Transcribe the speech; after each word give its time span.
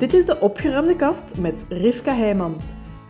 Dit 0.00 0.14
is 0.14 0.26
de 0.26 0.40
opgeruimde 0.40 0.96
kast 0.96 1.38
met 1.38 1.64
Rivka 1.68 2.14
Heijman. 2.14 2.56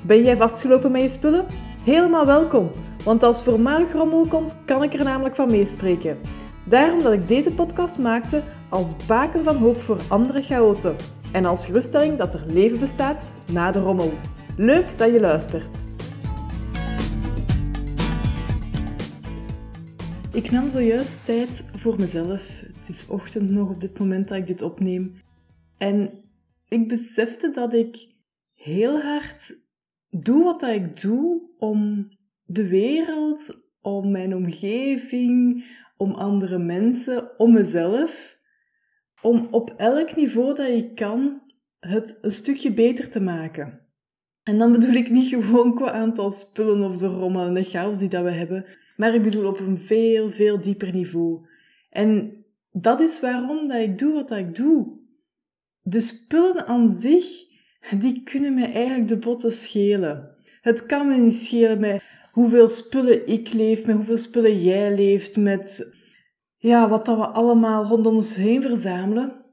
Ben 0.03 0.23
jij 0.23 0.37
vastgelopen 0.37 0.93
met 0.93 1.03
je 1.03 1.09
spullen? 1.09 1.47
Helemaal 1.85 2.27
welkom, 2.27 2.71
want 3.05 3.23
als 3.23 3.43
voormalig 3.43 3.93
rommel 3.93 4.27
komt, 4.27 4.57
kan 4.65 4.83
ik 4.83 4.95
er 4.95 5.05
namelijk 5.05 5.35
van 5.35 5.51
meespreken. 5.51 6.19
Daarom 6.65 7.03
dat 7.03 7.13
ik 7.13 7.29
deze 7.29 7.53
podcast 7.53 7.99
maakte 7.99 8.43
als 8.69 9.07
baken 9.07 9.45
van 9.45 9.57
hoop 9.57 9.81
voor 9.81 10.01
andere 10.09 10.43
chaoten 10.43 10.97
en 11.33 11.45
als 11.45 11.67
geruststelling 11.67 12.17
dat 12.17 12.35
er 12.35 12.45
leven 12.47 12.79
bestaat 12.81 13.27
na 13.53 13.71
de 13.71 13.81
rommel. 13.81 14.13
Leuk 14.57 14.87
dat 14.97 15.13
je 15.13 15.21
luistert. 15.21 15.77
Ik 20.33 20.51
nam 20.51 20.71
zojuist 20.71 21.25
tijd 21.25 21.65
voor 21.75 21.95
mezelf. 21.99 22.61
Het 22.77 22.89
is 22.89 23.07
ochtend 23.09 23.51
nog 23.51 23.69
op 23.69 23.81
dit 23.81 23.99
moment 23.99 24.29
dat 24.29 24.39
ik 24.39 24.47
dit 24.47 24.63
opneem. 24.63 25.15
En 25.77 26.11
ik 26.71 26.89
besefte 26.89 27.51
dat 27.51 27.75
ik 27.75 28.15
heel 28.55 29.01
hard 29.01 29.59
doe 30.09 30.45
wat 30.45 30.61
dat 30.61 30.71
ik 30.71 31.01
doe 31.01 31.51
om 31.59 32.09
de 32.45 32.69
wereld, 32.69 33.69
om 33.81 34.11
mijn 34.11 34.35
omgeving, 34.35 35.65
om 35.97 36.13
andere 36.13 36.59
mensen, 36.59 37.39
om 37.39 37.53
mezelf, 37.53 38.37
om 39.23 39.49
op 39.51 39.75
elk 39.77 40.17
niveau 40.17 40.55
dat 40.55 40.69
ik 40.69 40.95
kan 40.95 41.43
het 41.79 42.19
een 42.21 42.31
stukje 42.31 42.73
beter 42.73 43.11
te 43.11 43.21
maken. 43.21 43.81
En 44.43 44.59
dan 44.59 44.73
bedoel 44.73 44.95
ik 44.95 45.11
niet 45.11 45.29
gewoon 45.29 45.75
qua 45.75 45.93
aantal 45.93 46.31
spullen 46.31 46.85
of 46.85 46.97
de 46.97 47.07
rommel 47.07 47.47
en 47.47 47.55
de 47.55 47.65
chaos 47.65 47.99
die 47.99 48.09
dat 48.09 48.25
we 48.25 48.31
hebben, 48.31 48.65
maar 48.97 49.15
ik 49.15 49.23
bedoel 49.23 49.47
op 49.47 49.61
een 49.61 49.79
veel, 49.79 50.31
veel 50.31 50.61
dieper 50.61 50.93
niveau. 50.93 51.47
En 51.91 52.45
dat 52.73 53.01
is 53.01 53.21
waarom 53.21 53.67
dat 53.67 53.81
ik 53.81 53.99
doe 53.99 54.15
wat 54.15 54.29
dat 54.29 54.39
ik 54.39 54.55
doe. 54.55 55.00
De 55.83 56.01
spullen 56.01 56.67
aan 56.67 56.91
zich, 56.91 57.25
die 57.99 58.23
kunnen 58.23 58.55
mij 58.55 58.73
eigenlijk 58.73 59.09
de 59.09 59.19
botten 59.19 59.53
schelen. 59.53 60.37
Het 60.61 60.87
kan 60.87 61.09
me 61.09 61.17
niet 61.17 61.35
schelen 61.35 61.81
met 61.81 62.03
hoeveel 62.33 62.69
spullen 62.69 63.27
ik 63.27 63.53
leef, 63.53 63.87
met 63.87 63.97
hoeveel 63.97 64.17
spullen 64.17 64.63
jij 64.63 64.95
leeft, 64.95 65.37
met 65.37 65.95
ja, 66.57 66.89
wat 66.89 67.07
dat 67.07 67.17
we 67.17 67.27
allemaal 67.27 67.85
rondom 67.85 68.15
ons 68.15 68.37
heen 68.37 68.63
verzamelen. 68.63 69.45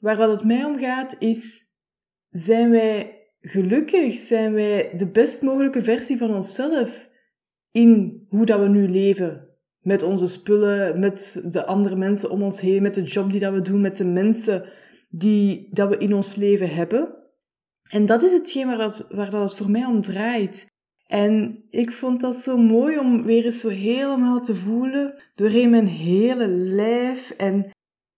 Waar 0.00 0.16
wat 0.16 0.30
het 0.30 0.44
mij 0.44 0.64
om 0.64 0.78
gaat 0.78 1.16
is, 1.18 1.62
zijn 2.30 2.70
wij 2.70 3.20
gelukkig? 3.40 4.14
Zijn 4.14 4.52
wij 4.52 4.92
de 4.96 5.08
best 5.08 5.42
mogelijke 5.42 5.82
versie 5.82 6.16
van 6.16 6.34
onszelf 6.34 7.10
in 7.70 8.22
hoe 8.28 8.46
dat 8.46 8.60
we 8.60 8.68
nu 8.68 8.88
leven? 8.88 9.48
Met 9.80 10.02
onze 10.02 10.26
spullen, 10.26 11.00
met 11.00 11.46
de 11.50 11.66
andere 11.66 11.96
mensen 11.96 12.30
om 12.30 12.42
ons 12.42 12.60
heen, 12.60 12.82
met 12.82 12.94
de 12.94 13.02
job 13.02 13.30
die 13.30 13.40
dat 13.40 13.52
we 13.52 13.62
doen, 13.62 13.80
met 13.80 13.96
de 13.96 14.04
mensen 14.04 14.64
die 15.14 15.68
dat 15.70 15.88
we 15.88 15.96
in 15.96 16.14
ons 16.14 16.34
leven 16.34 16.74
hebben. 16.74 17.14
En 17.88 18.06
dat 18.06 18.22
is 18.22 18.32
hetgeen 18.32 18.66
waar 18.66 18.78
dat, 18.78 19.08
waar 19.10 19.30
dat 19.30 19.42
het 19.42 19.54
voor 19.54 19.70
mij 19.70 19.84
om 19.84 20.02
draait. 20.02 20.66
En 21.06 21.64
ik 21.70 21.92
vond 21.92 22.20
dat 22.20 22.36
zo 22.36 22.56
mooi 22.56 22.98
om 22.98 23.22
weer 23.22 23.44
eens 23.44 23.60
zo 23.60 23.68
helemaal 23.68 24.40
te 24.40 24.54
voelen, 24.54 25.14
doorheen 25.34 25.70
mijn 25.70 25.86
hele 25.86 26.46
lijf. 26.48 27.30
En 27.30 27.70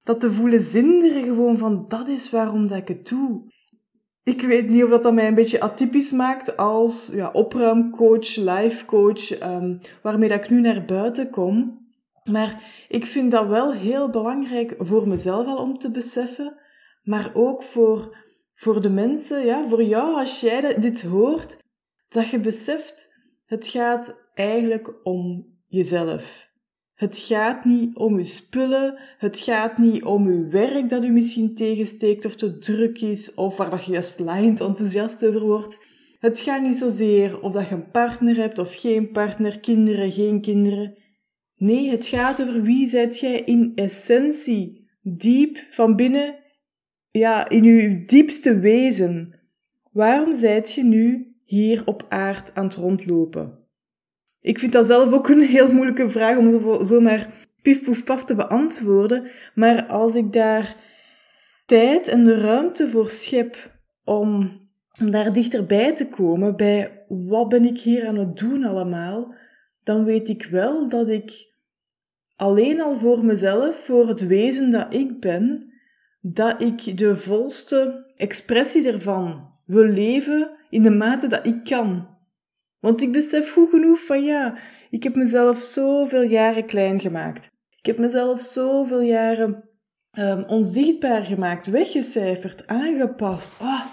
dat 0.02 0.20
te 0.20 0.32
voelen 0.32 0.62
zinderen 0.62 1.22
gewoon 1.22 1.58
van, 1.58 1.84
dat 1.88 2.08
is 2.08 2.30
waarom 2.30 2.66
dat 2.66 2.78
ik 2.78 2.88
het 2.88 3.08
doe. 3.08 3.52
Ik 4.22 4.40
weet 4.40 4.68
niet 4.68 4.84
of 4.84 4.90
dat, 4.90 5.02
dat 5.02 5.14
mij 5.14 5.26
een 5.26 5.34
beetje 5.34 5.60
atypisch 5.60 6.10
maakt 6.10 6.56
als 6.56 7.10
ja, 7.12 7.30
opruimcoach, 7.32 8.36
life 8.36 8.84
coach, 8.84 9.42
um, 9.42 9.80
waarmee 10.02 10.28
dat 10.28 10.44
ik 10.44 10.50
nu 10.50 10.60
naar 10.60 10.84
buiten 10.84 11.30
kom. 11.30 11.82
Maar 12.24 12.62
ik 12.88 13.06
vind 13.06 13.30
dat 13.30 13.46
wel 13.46 13.72
heel 13.72 14.10
belangrijk 14.10 14.74
voor 14.78 15.08
mezelf 15.08 15.46
al 15.46 15.56
om 15.56 15.78
te 15.78 15.90
beseffen, 15.90 16.56
maar 17.04 17.30
ook 17.34 17.62
voor, 17.62 18.16
voor 18.54 18.82
de 18.82 18.90
mensen, 18.90 19.44
ja, 19.44 19.68
voor 19.68 19.82
jou 19.82 20.14
als 20.14 20.40
jij 20.40 20.78
dit 20.80 21.02
hoort, 21.02 21.56
dat 22.08 22.28
je 22.28 22.40
beseft, 22.40 23.14
het 23.44 23.66
gaat 23.66 24.28
eigenlijk 24.34 25.06
om 25.06 25.46
jezelf. 25.66 26.52
Het 26.94 27.18
gaat 27.18 27.64
niet 27.64 27.96
om 27.96 28.14
uw 28.14 28.22
spullen, 28.22 28.98
het 29.18 29.38
gaat 29.38 29.78
niet 29.78 30.04
om 30.04 30.26
uw 30.26 30.50
werk 30.50 30.88
dat 30.88 31.04
u 31.04 31.10
misschien 31.10 31.54
tegensteekt 31.54 32.24
of 32.24 32.34
te 32.34 32.58
druk 32.58 33.00
is 33.00 33.34
of 33.34 33.56
waar 33.56 33.70
dat 33.70 33.84
je 33.84 33.92
juist 33.92 34.18
laaiend 34.18 34.60
enthousiast 34.60 35.26
over 35.26 35.40
wordt. 35.40 35.78
Het 36.18 36.40
gaat 36.40 36.62
niet 36.62 36.76
zozeer 36.76 37.40
of 37.40 37.52
dat 37.52 37.68
je 37.68 37.74
een 37.74 37.90
partner 37.90 38.36
hebt 38.36 38.58
of 38.58 38.74
geen 38.74 39.10
partner, 39.10 39.60
kinderen, 39.60 40.12
geen 40.12 40.40
kinderen. 40.40 40.96
Nee, 41.56 41.90
het 41.90 42.06
gaat 42.06 42.42
over 42.42 42.62
wie 42.62 42.88
zijt 42.88 43.18
jij 43.18 43.40
in 43.40 43.72
essentie, 43.74 44.90
diep 45.02 45.66
van 45.70 45.96
binnen, 45.96 46.43
ja, 47.18 47.48
in 47.48 47.64
uw 47.64 48.04
diepste 48.06 48.58
wezen. 48.58 49.34
Waarom 49.92 50.34
zijt 50.34 50.72
je 50.72 50.84
nu 50.84 51.34
hier 51.44 51.82
op 51.86 52.06
aard 52.08 52.54
aan 52.54 52.64
het 52.64 52.74
rondlopen? 52.74 53.58
Ik 54.40 54.58
vind 54.58 54.72
dat 54.72 54.86
zelf 54.86 55.12
ook 55.12 55.28
een 55.28 55.40
heel 55.40 55.72
moeilijke 55.72 56.08
vraag 56.08 56.36
om 56.36 56.50
zo, 56.50 56.82
zomaar 56.82 57.46
pief 57.62 57.82
poef 57.82 58.04
paf 58.04 58.24
te 58.24 58.34
beantwoorden. 58.34 59.26
Maar 59.54 59.86
als 59.86 60.14
ik 60.14 60.32
daar 60.32 60.76
tijd 61.66 62.08
en 62.08 62.24
de 62.24 62.40
ruimte 62.40 62.88
voor 62.88 63.10
schep 63.10 63.78
om, 64.04 64.60
om 65.00 65.10
daar 65.10 65.32
dichterbij 65.32 65.94
te 65.94 66.08
komen 66.08 66.56
bij 66.56 67.04
wat 67.08 67.48
ben 67.48 67.64
ik 67.64 67.78
hier 67.78 68.06
aan 68.06 68.18
het 68.18 68.36
doen 68.36 68.64
allemaal, 68.64 69.34
dan 69.82 70.04
weet 70.04 70.28
ik 70.28 70.48
wel 70.50 70.88
dat 70.88 71.08
ik 71.08 71.52
alleen 72.36 72.80
al 72.80 72.96
voor 72.96 73.24
mezelf, 73.24 73.76
voor 73.84 74.08
het 74.08 74.26
wezen 74.26 74.70
dat 74.70 74.94
ik 74.94 75.20
ben, 75.20 75.72
dat 76.26 76.62
ik 76.62 76.98
de 76.98 77.16
volste 77.16 78.12
expressie 78.16 78.92
ervan 78.92 79.52
wil 79.64 79.84
leven 79.84 80.50
in 80.70 80.82
de 80.82 80.90
mate 80.90 81.26
dat 81.26 81.46
ik 81.46 81.64
kan. 81.64 82.08
Want 82.80 83.02
ik 83.02 83.12
besef 83.12 83.52
goed 83.52 83.68
genoeg 83.70 84.04
van 84.04 84.24
ja, 84.24 84.58
ik 84.90 85.02
heb 85.02 85.14
mezelf 85.14 85.62
zoveel 85.62 86.22
jaren 86.22 86.66
klein 86.66 87.00
gemaakt. 87.00 87.50
Ik 87.76 87.86
heb 87.86 87.98
mezelf 87.98 88.40
zoveel 88.40 89.00
jaren 89.00 89.68
um, 90.18 90.44
onzichtbaar 90.46 91.24
gemaakt, 91.24 91.66
weggecijferd, 91.66 92.66
aangepast. 92.66 93.56
Oh, 93.60 93.84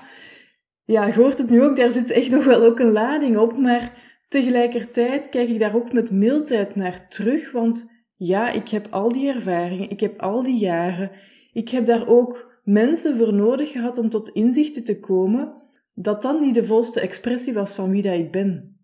ja, 0.83 1.05
je 1.05 1.13
hoort 1.13 1.37
het 1.37 1.49
nu 1.49 1.63
ook, 1.63 1.75
daar 1.75 1.91
zit 1.91 2.09
echt 2.09 2.29
nog 2.29 2.43
wel 2.43 2.63
ook 2.63 2.79
een 2.79 2.91
lading 2.91 3.37
op, 3.37 3.57
maar 3.57 3.93
tegelijkertijd 4.27 5.29
kijk 5.29 5.49
ik 5.49 5.59
daar 5.59 5.75
ook 5.75 5.93
met 5.93 6.11
mildheid 6.11 6.75
naar 6.75 7.07
terug, 7.07 7.51
want 7.51 7.91
ja, 8.15 8.49
ik 8.49 8.69
heb 8.69 8.87
al 8.89 9.11
die 9.11 9.33
ervaringen, 9.33 9.89
ik 9.89 9.99
heb 9.99 10.21
al 10.21 10.43
die 10.43 10.57
jaren, 10.57 11.11
ik 11.53 11.69
heb 11.69 11.85
daar 11.85 12.07
ook 12.07 12.59
mensen 12.63 13.17
voor 13.17 13.33
nodig 13.33 13.71
gehad 13.71 13.97
om 13.97 14.09
tot 14.09 14.29
inzichten 14.29 14.83
te 14.83 14.99
komen 14.99 15.61
dat 15.93 16.21
dan 16.21 16.39
niet 16.39 16.53
de 16.53 16.65
volste 16.65 16.99
expressie 16.99 17.53
was 17.53 17.75
van 17.75 17.91
wie 17.91 18.01
dat 18.01 18.13
ik 18.13 18.31
ben. 18.31 18.79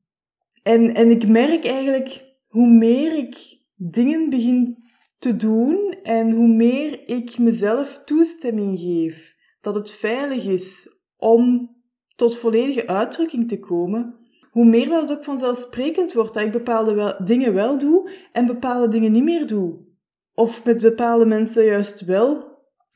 En, 0.63 0.93
en 0.95 1.09
ik 1.09 1.27
merk 1.27 1.65
eigenlijk 1.65 2.35
hoe 2.47 2.67
meer 2.67 3.17
ik 3.17 3.61
dingen 3.75 4.29
begin 4.29 4.85
te 5.19 5.35
doen 5.35 5.95
en 6.03 6.31
hoe 6.31 6.47
meer 6.47 7.09
ik 7.09 7.37
mezelf 7.37 8.03
toestemming 8.03 8.79
geef 8.79 9.35
dat 9.61 9.75
het 9.75 9.91
veilig 9.91 10.45
is 10.45 10.97
om 11.17 11.75
tot 12.15 12.37
volledige 12.37 12.87
uitdrukking 12.87 13.47
te 13.47 13.59
komen, 13.59 14.15
hoe 14.51 14.65
meer 14.65 14.89
dat 14.89 15.01
het 15.09 15.17
ook 15.17 15.23
vanzelfsprekend 15.23 16.13
wordt 16.13 16.33
dat 16.33 16.43
ik 16.43 16.51
bepaalde 16.51 16.93
wel, 16.93 17.25
dingen 17.25 17.53
wel 17.53 17.77
doe 17.77 18.09
en 18.31 18.45
bepaalde 18.45 18.87
dingen 18.87 19.11
niet 19.11 19.23
meer 19.23 19.47
doe. 19.47 19.85
Of 20.33 20.65
met 20.65 20.79
bepaalde 20.79 21.25
mensen 21.25 21.65
juist 21.65 22.05
wel 22.05 22.46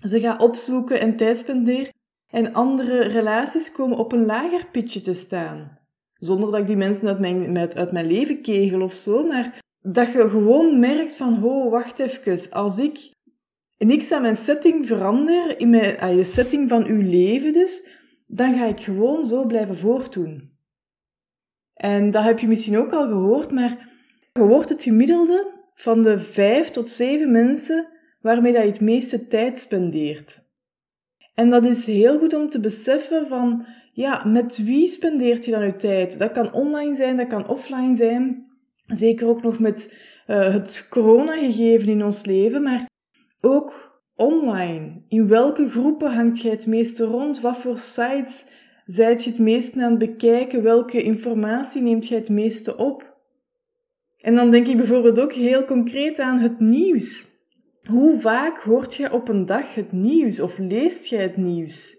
ze 0.01 0.19
ga 0.19 0.37
opzoeken 0.37 0.99
en 0.99 1.15
tijd 1.15 1.37
spendeer 1.37 1.91
en 2.27 2.53
andere 2.53 3.01
relaties 3.01 3.71
komen 3.71 3.97
op 3.97 4.11
een 4.11 4.25
lager 4.25 4.67
pitje 4.71 5.01
te 5.01 5.13
staan. 5.13 5.79
Zonder 6.13 6.51
dat 6.51 6.59
ik 6.59 6.67
die 6.67 6.77
mensen 6.77 7.07
uit 7.07 7.19
mijn, 7.19 7.57
uit 7.57 7.91
mijn 7.91 8.07
leven 8.07 8.41
kegel 8.41 8.81
of 8.81 8.93
zo, 8.93 9.27
maar 9.27 9.59
dat 9.79 10.11
je 10.11 10.29
gewoon 10.29 10.79
merkt 10.79 11.13
van, 11.13 11.43
oh, 11.43 11.71
wacht 11.71 11.99
even, 11.99 12.51
als 12.51 12.79
ik 12.79 13.11
niks 13.77 14.11
aan 14.11 14.21
mijn 14.21 14.35
setting 14.35 14.87
verander, 14.87 15.59
in 15.59 15.69
mijn, 15.69 15.99
aan 15.99 16.15
je 16.15 16.23
setting 16.23 16.69
van 16.69 16.85
uw 16.85 17.01
leven 17.01 17.53
dus, 17.53 17.87
dan 18.27 18.57
ga 18.57 18.65
ik 18.65 18.79
gewoon 18.79 19.25
zo 19.25 19.45
blijven 19.45 19.77
voortdoen. 19.77 20.49
En 21.73 22.11
dat 22.11 22.23
heb 22.23 22.39
je 22.39 22.47
misschien 22.47 22.77
ook 22.77 22.91
al 22.91 23.07
gehoord, 23.07 23.51
maar 23.51 23.89
je 24.31 24.41
wordt 24.41 24.69
het 24.69 24.83
gemiddelde 24.83 25.53
van 25.73 26.01
de 26.03 26.19
vijf 26.19 26.69
tot 26.69 26.89
zeven 26.89 27.31
mensen 27.31 27.87
waarmee 28.21 28.53
dat 28.53 28.61
je 28.61 28.67
het 28.67 28.81
meeste 28.81 29.27
tijd 29.27 29.57
spendeert. 29.57 30.49
En 31.33 31.49
dat 31.49 31.65
is 31.65 31.85
heel 31.85 32.19
goed 32.19 32.33
om 32.33 32.49
te 32.49 32.59
beseffen 32.59 33.27
van, 33.27 33.65
ja, 33.93 34.23
met 34.25 34.63
wie 34.63 34.89
spendeert 34.89 35.45
je 35.45 35.51
dan 35.51 35.65
je 35.65 35.75
tijd? 35.75 36.19
Dat 36.19 36.31
kan 36.31 36.53
online 36.53 36.95
zijn, 36.95 37.17
dat 37.17 37.27
kan 37.27 37.47
offline 37.47 37.95
zijn. 37.95 38.49
Zeker 38.85 39.27
ook 39.27 39.41
nog 39.41 39.59
met 39.59 39.93
uh, 40.27 40.53
het 40.53 40.87
coronagegeven 40.89 41.89
in 41.89 42.03
ons 42.03 42.25
leven, 42.25 42.63
maar 42.63 42.89
ook 43.41 44.01
online. 44.15 45.03
In 45.07 45.27
welke 45.27 45.69
groepen 45.69 46.13
hangt 46.13 46.41
jij 46.41 46.51
het 46.51 46.67
meeste 46.67 47.03
rond? 47.03 47.41
Wat 47.41 47.57
voor 47.57 47.77
sites 47.77 48.45
zijt 48.85 49.23
je 49.23 49.29
het 49.29 49.39
meeste 49.39 49.83
aan 49.83 49.89
het 49.89 49.99
bekijken? 49.99 50.63
Welke 50.63 51.03
informatie 51.03 51.81
neemt 51.81 52.07
jij 52.07 52.17
het 52.17 52.29
meeste 52.29 52.77
op? 52.77 53.19
En 54.17 54.35
dan 54.35 54.51
denk 54.51 54.67
ik 54.67 54.77
bijvoorbeeld 54.77 55.19
ook 55.19 55.33
heel 55.33 55.65
concreet 55.65 56.19
aan 56.19 56.39
het 56.39 56.59
nieuws. 56.59 57.30
Hoe 57.87 58.19
vaak 58.19 58.57
hoort 58.57 58.95
je 58.95 59.13
op 59.13 59.27
een 59.27 59.45
dag 59.45 59.75
het 59.75 59.91
nieuws 59.91 60.39
of 60.39 60.57
leest 60.57 61.05
jij 61.05 61.21
het 61.21 61.37
nieuws? 61.37 61.97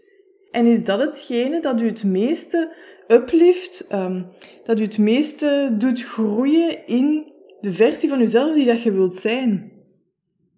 En 0.51 0.67
is 0.67 0.85
dat 0.85 1.01
hetgene 1.01 1.61
dat 1.61 1.81
u 1.81 1.87
het 1.87 2.05
meeste 2.05 2.75
uplift, 3.09 3.93
um, 3.93 4.27
dat 4.65 4.81
u 4.81 4.83
het 4.83 4.99
meeste 4.99 5.75
doet 5.79 6.03
groeien 6.03 6.87
in 6.87 7.33
de 7.61 7.73
versie 7.73 8.09
van 8.09 8.21
uzelf 8.21 8.55
die 8.55 8.67
dat 8.67 8.83
je 8.83 8.93
wilt 8.93 9.15
zijn? 9.15 9.73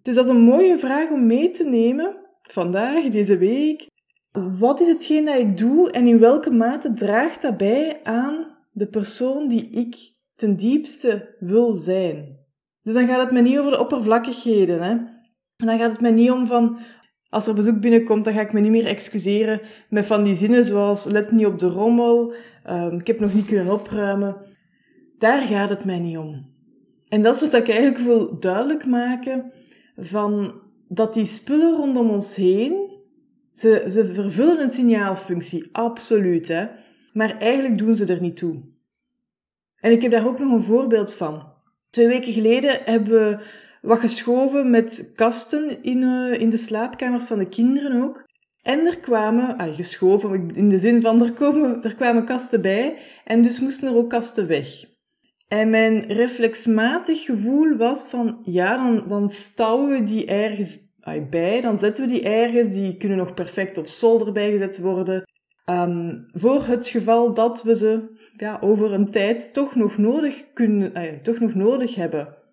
Dus 0.01 0.15
dat 0.15 0.25
is 0.25 0.31
een 0.31 0.41
mooie 0.41 0.79
vraag 0.79 1.09
om 1.09 1.25
mee 1.25 1.51
te 1.51 1.63
nemen 1.63 2.15
vandaag, 2.41 3.09
deze 3.09 3.37
week. 3.37 3.87
Wat 4.59 4.79
is 4.79 4.87
hetgeen 4.87 5.25
dat 5.25 5.39
ik 5.39 5.57
doe 5.57 5.91
en 5.91 6.07
in 6.07 6.19
welke 6.19 6.51
mate 6.51 6.93
draagt 6.93 7.41
dat 7.41 7.57
bij 7.57 7.99
aan 8.03 8.57
de 8.71 8.87
persoon 8.87 9.47
die 9.47 9.69
ik 9.69 9.95
ten 10.35 10.55
diepste 10.55 11.35
wil 11.39 11.73
zijn? 11.73 12.39
Dus 12.81 12.93
dan 12.93 13.07
gaat 13.07 13.23
het 13.23 13.31
me 13.31 13.41
niet 13.41 13.57
over 13.57 13.71
de 13.71 13.79
oppervlakkigheden. 13.79 14.81
Hè? 14.81 15.14
En 15.57 15.65
dan 15.65 15.77
gaat 15.77 15.91
het 15.91 16.01
me 16.01 16.09
niet 16.09 16.31
om 16.31 16.47
van, 16.47 16.79
als 17.29 17.47
er 17.47 17.55
bezoek 17.55 17.79
binnenkomt, 17.79 18.25
dan 18.25 18.33
ga 18.33 18.41
ik 18.41 18.53
me 18.53 18.59
niet 18.59 18.71
meer 18.71 18.85
excuseren 18.85 19.61
met 19.89 20.05
van 20.05 20.23
die 20.23 20.35
zinnen 20.35 20.65
zoals 20.65 21.05
let 21.05 21.31
niet 21.31 21.45
op 21.45 21.59
de 21.59 21.67
rommel, 21.67 22.33
um, 22.69 22.99
ik 22.99 23.07
heb 23.07 23.19
nog 23.19 23.33
niet 23.33 23.45
kunnen 23.45 23.73
opruimen. 23.73 24.37
Daar 25.17 25.45
gaat 25.45 25.69
het 25.69 25.85
mij 25.85 25.99
niet 25.99 26.17
om. 26.17 26.53
En 27.07 27.21
dat 27.21 27.35
is 27.35 27.41
wat 27.41 27.53
ik 27.53 27.69
eigenlijk 27.69 27.97
wil 27.97 28.39
duidelijk 28.39 28.85
maken, 28.85 29.51
van 29.97 30.61
dat 30.87 31.13
die 31.13 31.25
spullen 31.25 31.75
rondom 31.75 32.09
ons 32.09 32.35
heen, 32.35 32.93
ze, 33.51 33.85
ze 33.89 34.05
vervullen 34.13 34.61
een 34.61 34.69
signaalfunctie, 34.69 35.69
absoluut, 35.71 36.47
hè. 36.47 36.67
Maar 37.13 37.37
eigenlijk 37.37 37.77
doen 37.77 37.95
ze 37.95 38.05
er 38.05 38.21
niet 38.21 38.37
toe. 38.37 38.61
En 39.75 39.91
ik 39.91 40.01
heb 40.01 40.11
daar 40.11 40.27
ook 40.27 40.39
nog 40.39 40.51
een 40.51 40.61
voorbeeld 40.61 41.13
van. 41.13 41.53
Twee 41.89 42.07
weken 42.07 42.33
geleden 42.33 42.79
hebben 42.83 43.13
we 43.13 43.43
wat 43.85 43.99
geschoven 43.99 44.69
met 44.69 45.11
kasten 45.15 45.83
in, 45.83 46.01
uh, 46.01 46.39
in 46.39 46.49
de 46.49 46.57
slaapkamers 46.57 47.25
van 47.25 47.39
de 47.39 47.49
kinderen 47.49 48.03
ook. 48.03 48.23
En 48.61 48.85
er 48.85 48.99
kwamen, 48.99 49.57
ah, 49.57 49.75
geschoven 49.75 50.55
in 50.55 50.69
de 50.69 50.79
zin 50.79 51.01
van 51.01 51.23
er, 51.23 51.33
komen, 51.33 51.83
er 51.83 51.95
kwamen 51.95 52.25
kasten 52.25 52.61
bij 52.61 52.97
en 53.25 53.41
dus 53.41 53.59
moesten 53.59 53.87
er 53.87 53.95
ook 53.95 54.09
kasten 54.09 54.47
weg. 54.47 54.67
En 55.47 55.69
mijn 55.69 56.05
reflexmatig 56.07 57.25
gevoel 57.25 57.75
was 57.77 58.05
van, 58.05 58.39
ja, 58.43 58.77
dan, 58.77 59.07
dan 59.07 59.29
stouwen 59.29 59.89
we 59.89 60.03
die 60.03 60.25
ergens 60.25 60.77
bij, 61.29 61.61
dan 61.61 61.77
zetten 61.77 62.05
we 62.05 62.11
die 62.11 62.23
ergens, 62.23 62.73
die 62.73 62.97
kunnen 62.97 63.17
nog 63.17 63.33
perfect 63.33 63.77
op 63.77 63.87
zolder 63.87 64.31
bijgezet 64.31 64.77
worden. 64.77 65.23
Um, 65.69 66.25
voor 66.27 66.65
het 66.65 66.87
geval 66.87 67.33
dat 67.33 67.63
we 67.63 67.75
ze 67.75 68.17
ja, 68.37 68.57
over 68.61 68.93
een 68.93 69.11
tijd 69.11 69.53
toch 69.53 69.75
nog 69.75 69.97
nodig, 69.97 70.53
kunnen, 70.53 70.91
uh, 70.97 71.13
toch 71.21 71.39
nog 71.39 71.53
nodig 71.53 71.95
hebben. 71.95 72.43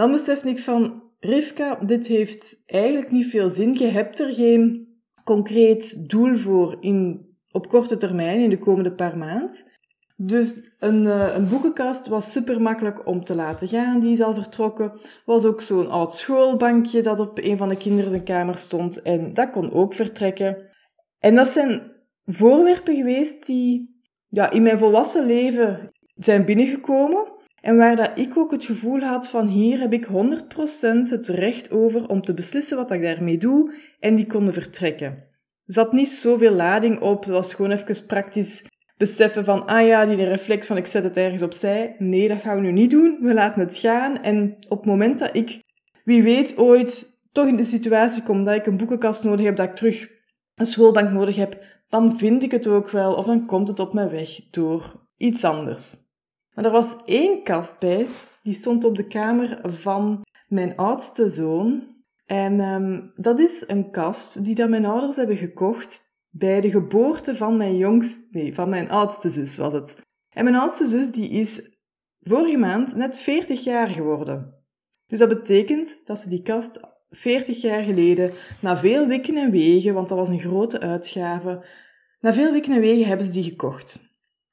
Dan 0.00 0.10
besef 0.10 0.44
ik 0.44 0.58
van, 0.58 1.02
Rivka, 1.18 1.74
dit 1.74 2.06
heeft 2.06 2.62
eigenlijk 2.66 3.10
niet 3.10 3.26
veel 3.26 3.50
zin. 3.50 3.74
Je 3.74 3.86
hebt 3.86 4.20
er 4.20 4.32
geen 4.32 4.88
concreet 5.24 6.08
doel 6.08 6.36
voor 6.36 6.76
in, 6.80 7.28
op 7.50 7.68
korte 7.68 7.96
termijn, 7.96 8.40
in 8.40 8.50
de 8.50 8.58
komende 8.58 8.92
paar 8.92 9.18
maanden. 9.18 9.50
Dus 10.16 10.76
een, 10.78 11.04
uh, 11.04 11.34
een 11.34 11.48
boekenkast 11.48 12.06
was 12.06 12.32
super 12.32 12.62
makkelijk 12.62 13.06
om 13.06 13.24
te 13.24 13.34
laten 13.34 13.68
gaan. 13.68 14.00
Die 14.00 14.12
is 14.12 14.20
al 14.20 14.34
vertrokken. 14.34 15.00
Was 15.24 15.44
ook 15.44 15.60
zo'n 15.60 15.90
oud 15.90 16.14
schoolbankje 16.14 17.02
dat 17.02 17.20
op 17.20 17.38
een 17.38 17.56
van 17.56 17.68
de 17.68 17.76
kinderen 17.76 18.10
zijn 18.10 18.24
kamer 18.24 18.56
stond. 18.56 19.02
En 19.02 19.34
dat 19.34 19.50
kon 19.50 19.72
ook 19.72 19.94
vertrekken. 19.94 20.70
En 21.18 21.34
dat 21.34 21.48
zijn 21.48 21.92
voorwerpen 22.24 22.94
geweest 22.94 23.46
die 23.46 24.00
ja, 24.28 24.50
in 24.50 24.62
mijn 24.62 24.78
volwassen 24.78 25.26
leven 25.26 25.90
zijn 26.14 26.44
binnengekomen. 26.44 27.38
En 27.60 27.76
waar 27.76 27.96
dat 27.96 28.10
ik 28.14 28.36
ook 28.36 28.50
het 28.50 28.64
gevoel 28.64 29.00
had 29.00 29.28
van 29.28 29.46
hier 29.46 29.80
heb 29.80 29.92
ik 29.92 30.06
100% 30.06 30.10
het 31.10 31.28
recht 31.28 31.70
over 31.70 32.08
om 32.08 32.20
te 32.20 32.34
beslissen 32.34 32.76
wat 32.76 32.90
ik 32.90 33.02
daarmee 33.02 33.38
doe. 33.38 33.74
En 33.98 34.14
die 34.14 34.26
konden 34.26 34.52
vertrekken. 34.52 35.06
Er 35.66 35.74
zat 35.74 35.92
niet 35.92 36.08
zoveel 36.08 36.52
lading 36.52 37.00
op. 37.00 37.24
Het 37.24 37.32
was 37.32 37.54
gewoon 37.54 37.70
even 37.70 38.06
praktisch 38.06 38.64
beseffen 38.96 39.44
van, 39.44 39.66
ah 39.66 39.86
ja, 39.86 40.06
die 40.06 40.24
reflex 40.24 40.66
van 40.66 40.76
ik 40.76 40.86
zet 40.86 41.02
het 41.02 41.16
ergens 41.16 41.42
opzij. 41.42 41.94
Nee, 41.98 42.28
dat 42.28 42.40
gaan 42.40 42.56
we 42.56 42.62
nu 42.62 42.72
niet 42.72 42.90
doen. 42.90 43.18
We 43.20 43.34
laten 43.34 43.60
het 43.60 43.76
gaan. 43.76 44.22
En 44.22 44.56
op 44.68 44.76
het 44.76 44.86
moment 44.86 45.18
dat 45.18 45.36
ik, 45.36 45.62
wie 46.04 46.22
weet, 46.22 46.56
ooit 46.56 47.18
toch 47.32 47.46
in 47.46 47.56
de 47.56 47.64
situatie 47.64 48.22
kom 48.22 48.44
dat 48.44 48.54
ik 48.54 48.66
een 48.66 48.76
boekenkast 48.76 49.24
nodig 49.24 49.44
heb, 49.44 49.56
dat 49.56 49.68
ik 49.68 49.74
terug 49.74 50.08
een 50.54 50.66
schoolbank 50.66 51.10
nodig 51.10 51.36
heb, 51.36 51.62
dan 51.88 52.18
vind 52.18 52.42
ik 52.42 52.50
het 52.50 52.66
ook 52.66 52.90
wel 52.90 53.14
of 53.14 53.26
dan 53.26 53.46
komt 53.46 53.68
het 53.68 53.80
op 53.80 53.92
mijn 53.92 54.10
weg 54.10 54.50
door 54.50 55.08
iets 55.16 55.44
anders. 55.44 55.96
Maar 56.54 56.64
er 56.64 56.70
was 56.70 56.96
één 57.04 57.42
kast 57.42 57.78
bij, 57.78 58.06
die 58.42 58.54
stond 58.54 58.84
op 58.84 58.96
de 58.96 59.06
kamer 59.06 59.58
van 59.62 60.22
mijn 60.48 60.76
oudste 60.76 61.30
zoon. 61.30 61.98
En 62.26 62.60
um, 62.60 63.12
dat 63.14 63.38
is 63.38 63.64
een 63.66 63.90
kast 63.90 64.44
die 64.44 64.54
dat 64.54 64.68
mijn 64.68 64.84
ouders 64.84 65.16
hebben 65.16 65.36
gekocht 65.36 66.02
bij 66.30 66.60
de 66.60 66.70
geboorte 66.70 67.36
van 67.36 67.56
mijn 67.56 67.76
jongst, 67.76 68.32
nee, 68.32 68.54
van 68.54 68.68
mijn 68.68 68.90
oudste 68.90 69.30
zus 69.30 69.56
was 69.56 69.72
het. 69.72 70.02
En 70.30 70.44
mijn 70.44 70.56
oudste 70.56 70.84
zus 70.84 71.10
die 71.10 71.30
is 71.30 71.78
vorige 72.20 72.56
maand 72.56 72.96
net 72.96 73.18
40 73.18 73.64
jaar 73.64 73.88
geworden. 73.88 74.54
Dus 75.06 75.18
dat 75.18 75.28
betekent 75.28 75.96
dat 76.04 76.18
ze 76.18 76.28
die 76.28 76.42
kast 76.42 76.80
40 77.10 77.60
jaar 77.60 77.82
geleden, 77.82 78.32
na 78.60 78.76
veel 78.76 79.06
wikken 79.06 79.36
en 79.36 79.50
wegen, 79.50 79.94
want 79.94 80.08
dat 80.08 80.18
was 80.18 80.28
een 80.28 80.40
grote 80.40 80.80
uitgave, 80.80 81.64
na 82.20 82.32
veel 82.32 82.52
wikken 82.52 82.72
en 82.72 82.80
wegen 82.80 83.06
hebben 83.06 83.26
ze 83.26 83.32
die 83.32 83.44
gekocht. 83.44 84.09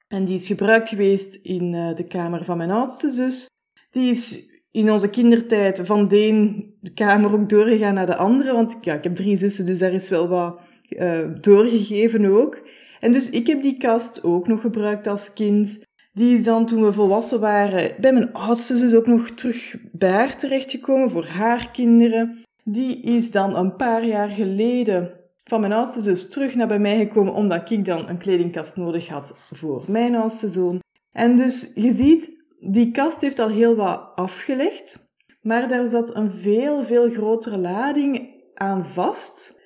En 0.08 0.26
die 0.26 0.36
is 0.36 0.48
gebruikt 0.48 0.90
geweest 0.90 1.34
in 1.36 1.74
eh, 1.74 1.96
de 1.96 2.08
kamer 2.08 2.44
van 2.44 2.58
mijn 2.58 2.72
oudste 2.72 3.10
zus. 3.10 3.50
Die 3.92 4.10
is 4.10 4.46
in 4.72 4.92
onze 4.92 5.10
kindertijd 5.10 5.82
van 5.84 6.08
de 6.08 6.18
een 6.18 6.74
kamer 6.94 7.34
ook 7.34 7.50
doorgegaan 7.50 7.94
naar 7.94 8.06
de 8.06 8.16
andere, 8.16 8.54
want 8.54 8.78
ja, 8.82 8.94
ik 8.94 9.04
heb 9.04 9.16
drie 9.16 9.38
zussen, 9.38 9.66
dus 9.66 9.80
daar 9.80 9.92
is 9.92 10.10
wel 10.10 10.28
wat 10.28 10.60
uh, 10.90 11.20
doorgegeven 11.36 12.26
ook. 12.26 12.68
En 13.00 13.12
dus 13.12 13.30
ik 13.30 13.48
heb 13.48 13.62
die 13.62 13.78
kast 13.78 14.24
ook 14.24 14.48
nog 14.48 14.62
gebruikt 14.62 15.08
als 15.08 15.34
kind. 15.34 15.80
Die 16.14 16.38
is 16.38 16.44
dan 16.44 16.66
toen 16.66 16.84
we 16.84 16.94
volwassen 16.94 17.40
waren 17.40 17.96
bij 18.02 18.14
mijn 18.14 18.34
oudste 18.34 18.78
zus 18.78 18.94
ook 18.94 19.08
nog 19.08 19.30
terug 19.30 19.76
bij 19.92 20.10
haar 20.10 20.38
terechtgekomen 20.38 21.10
voor 21.10 21.26
haar 21.26 21.72
kinderen. 21.72 22.44
Die 22.64 23.02
is 23.02 23.32
dan 23.32 23.56
een 23.56 23.76
paar 23.76 24.06
jaar 24.06 24.30
geleden 24.30 25.12
van 25.48 25.60
mijn 25.60 25.74
oudste 25.74 26.02
zus 26.02 26.30
terug 26.30 26.56
naar 26.56 26.68
bij 26.68 26.80
mij 26.80 26.98
gekomen 26.98 27.34
omdat 27.34 27.72
ik 27.72 27.86
dan 27.86 28.10
een 28.10 28.18
kledingkast 28.18 28.76
nodig 28.76 29.08
had 29.08 29.38
voor 29.52 29.84
mijn 29.88 30.16
oudste 30.16 30.50
zoon. 30.50 30.80
En 31.12 31.36
dus 31.36 31.72
je 31.76 31.94
ziet, 31.94 32.30
die 32.60 32.92
kast 32.92 33.22
heeft 33.22 33.40
al 33.40 33.50
heel 33.50 33.76
wat 33.76 34.12
afgelegd, 34.16 35.16
maar 35.42 35.68
daar 35.68 35.88
zat 35.88 36.16
een 36.16 36.32
veel, 36.32 36.84
veel 36.84 37.10
grotere 37.10 37.58
lading 37.58 38.36
aan 38.54 38.86
vast 38.86 39.62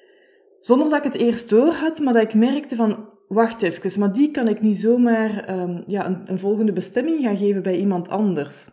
zonder 0.59 0.89
dat 0.89 1.05
ik 1.05 1.11
het 1.13 1.21
eerst 1.21 1.49
door 1.49 1.73
had, 1.73 1.99
maar 1.99 2.13
dat 2.13 2.21
ik 2.21 2.33
merkte 2.33 2.75
van, 2.75 3.09
wacht 3.27 3.61
even, 3.61 3.99
maar 3.99 4.13
die 4.13 4.31
kan 4.31 4.47
ik 4.47 4.61
niet 4.61 4.77
zomaar 4.77 5.59
um, 5.59 5.83
ja, 5.87 6.05
een, 6.05 6.21
een, 6.25 6.39
volgende 6.39 6.73
bestemming 6.73 7.21
gaan 7.21 7.37
geven 7.37 7.63
bij 7.63 7.77
iemand 7.77 8.09
anders. 8.09 8.69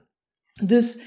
Dus 0.64 1.02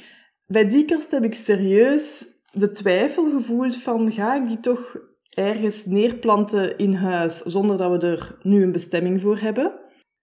bij 0.46 0.70
die 0.70 0.86
kast 0.86 1.12
heb 1.12 1.24
ik 1.24 1.34
serieus 1.34 2.26
de 2.52 2.72
twijfel 2.72 3.32
gevoeld 3.32 3.78
van, 3.78 4.12
ga 4.12 4.36
ik 4.36 4.48
die 4.48 4.60
toch 4.60 4.98
ergens 5.36 5.86
neerplanten 5.86 6.78
in 6.78 6.94
huis, 6.94 7.38
zonder 7.38 7.78
dat 7.78 7.92
we 7.92 8.08
er 8.08 8.38
nu 8.42 8.64
een 8.64 8.72
bestemming 8.72 9.22
voor 9.22 9.38
hebben? 9.38 9.80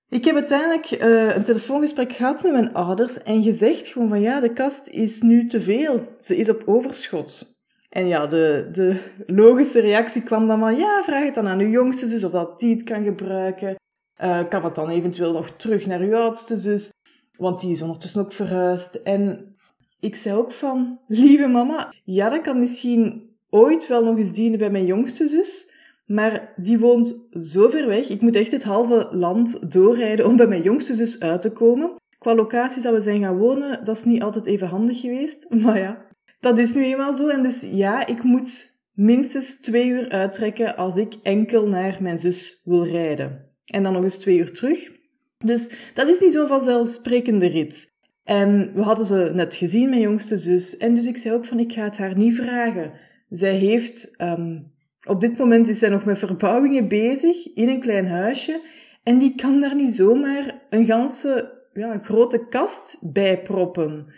Ik 0.08 0.24
heb 0.24 0.34
uiteindelijk 0.34 0.90
uh, 0.90 1.34
een 1.34 1.42
telefoongesprek 1.42 2.12
gehad 2.12 2.42
met 2.42 2.52
mijn 2.52 2.74
ouders 2.74 3.22
en 3.22 3.42
gezegd 3.42 3.86
gewoon 3.86 4.08
van 4.08 4.20
ja, 4.20 4.40
de 4.40 4.52
kast 4.52 4.88
is 4.88 5.20
nu 5.20 5.46
te 5.46 5.60
veel. 5.60 6.16
Ze 6.20 6.36
is 6.36 6.48
op 6.48 6.62
overschot. 6.66 7.56
En 7.88 8.06
ja, 8.06 8.26
de, 8.26 8.68
de 8.72 9.00
logische 9.26 9.80
reactie 9.80 10.22
kwam 10.22 10.46
dan 10.46 10.58
van, 10.58 10.76
ja, 10.76 11.02
vraag 11.04 11.24
het 11.24 11.34
dan 11.34 11.46
aan 11.46 11.60
uw 11.60 11.70
jongste 11.70 12.08
zus 12.08 12.24
of 12.24 12.30
dat 12.30 12.60
die 12.60 12.74
het 12.74 12.82
kan 12.82 13.04
gebruiken. 13.04 13.76
Uh, 14.22 14.48
kan 14.48 14.64
het 14.64 14.74
dan 14.74 14.88
eventueel 14.88 15.32
nog 15.32 15.50
terug 15.50 15.86
naar 15.86 16.00
uw 16.00 16.16
oudste 16.16 16.56
zus, 16.56 16.92
want 17.36 17.60
die 17.60 17.70
is 17.70 17.82
ondertussen 17.82 18.20
ook 18.20 18.32
verhuisd. 18.32 18.94
En 18.94 19.54
ik 20.00 20.16
zei 20.16 20.36
ook 20.36 20.52
van, 20.52 21.00
lieve 21.06 21.46
mama, 21.46 21.94
ja, 22.04 22.28
dat 22.28 22.40
kan 22.40 22.58
misschien 22.58 23.27
ooit 23.50 23.86
wel 23.86 24.04
nog 24.04 24.18
eens 24.18 24.32
dienen 24.32 24.58
bij 24.58 24.70
mijn 24.70 24.86
jongste 24.86 25.26
zus, 25.26 25.72
maar 26.06 26.52
die 26.56 26.78
woont 26.78 27.28
zo 27.42 27.68
ver 27.68 27.86
weg. 27.86 28.08
Ik 28.08 28.20
moet 28.20 28.36
echt 28.36 28.52
het 28.52 28.62
halve 28.62 29.08
land 29.10 29.72
doorrijden 29.72 30.26
om 30.26 30.36
bij 30.36 30.46
mijn 30.46 30.62
jongste 30.62 30.94
zus 30.94 31.20
uit 31.20 31.42
te 31.42 31.52
komen. 31.52 31.96
Qua 32.18 32.34
locatie 32.34 32.82
dat 32.82 32.94
we 32.94 33.00
zijn 33.00 33.20
gaan 33.20 33.38
wonen, 33.38 33.84
dat 33.84 33.96
is 33.96 34.04
niet 34.04 34.22
altijd 34.22 34.46
even 34.46 34.68
handig 34.68 35.00
geweest. 35.00 35.46
Maar 35.62 35.78
ja, 35.78 36.06
dat 36.40 36.58
is 36.58 36.74
nu 36.74 36.84
eenmaal 36.84 37.14
zo. 37.14 37.28
En 37.28 37.42
dus 37.42 37.60
ja, 37.72 38.06
ik 38.06 38.22
moet 38.22 38.76
minstens 38.92 39.60
twee 39.60 39.88
uur 39.88 40.08
uittrekken 40.08 40.76
als 40.76 40.96
ik 40.96 41.14
enkel 41.22 41.68
naar 41.68 41.98
mijn 42.00 42.18
zus 42.18 42.60
wil 42.64 42.86
rijden. 42.86 43.46
En 43.64 43.82
dan 43.82 43.92
nog 43.92 44.02
eens 44.02 44.18
twee 44.18 44.38
uur 44.38 44.52
terug. 44.52 44.90
Dus 45.38 45.90
dat 45.94 46.08
is 46.08 46.20
niet 46.20 46.32
zo'n 46.32 46.48
vanzelfsprekende 46.48 47.46
rit. 47.46 47.88
En 48.24 48.70
we 48.74 48.82
hadden 48.82 49.06
ze 49.06 49.30
net 49.34 49.54
gezien, 49.54 49.88
mijn 49.88 50.00
jongste 50.00 50.36
zus. 50.36 50.76
En 50.76 50.94
dus 50.94 51.06
ik 51.06 51.16
zei 51.16 51.34
ook 51.34 51.44
van, 51.44 51.58
ik 51.58 51.72
ga 51.72 51.82
het 51.82 51.98
haar 51.98 52.16
niet 52.16 52.34
vragen. 52.34 52.92
Zij 53.28 53.54
heeft, 53.54 54.20
um, 54.20 54.72
op 55.06 55.20
dit 55.20 55.38
moment 55.38 55.68
is 55.68 55.78
zij 55.78 55.88
nog 55.88 56.04
met 56.04 56.18
verbouwingen 56.18 56.88
bezig 56.88 57.54
in 57.54 57.68
een 57.68 57.80
klein 57.80 58.06
huisje. 58.06 58.60
En 59.02 59.18
die 59.18 59.34
kan 59.34 59.60
daar 59.60 59.74
niet 59.74 59.94
zomaar 59.94 60.66
een 60.70 60.86
ganse 60.86 61.62
ja, 61.72 61.98
grote 61.98 62.48
kast 62.48 62.96
bij 63.00 63.42
proppen. 63.42 64.12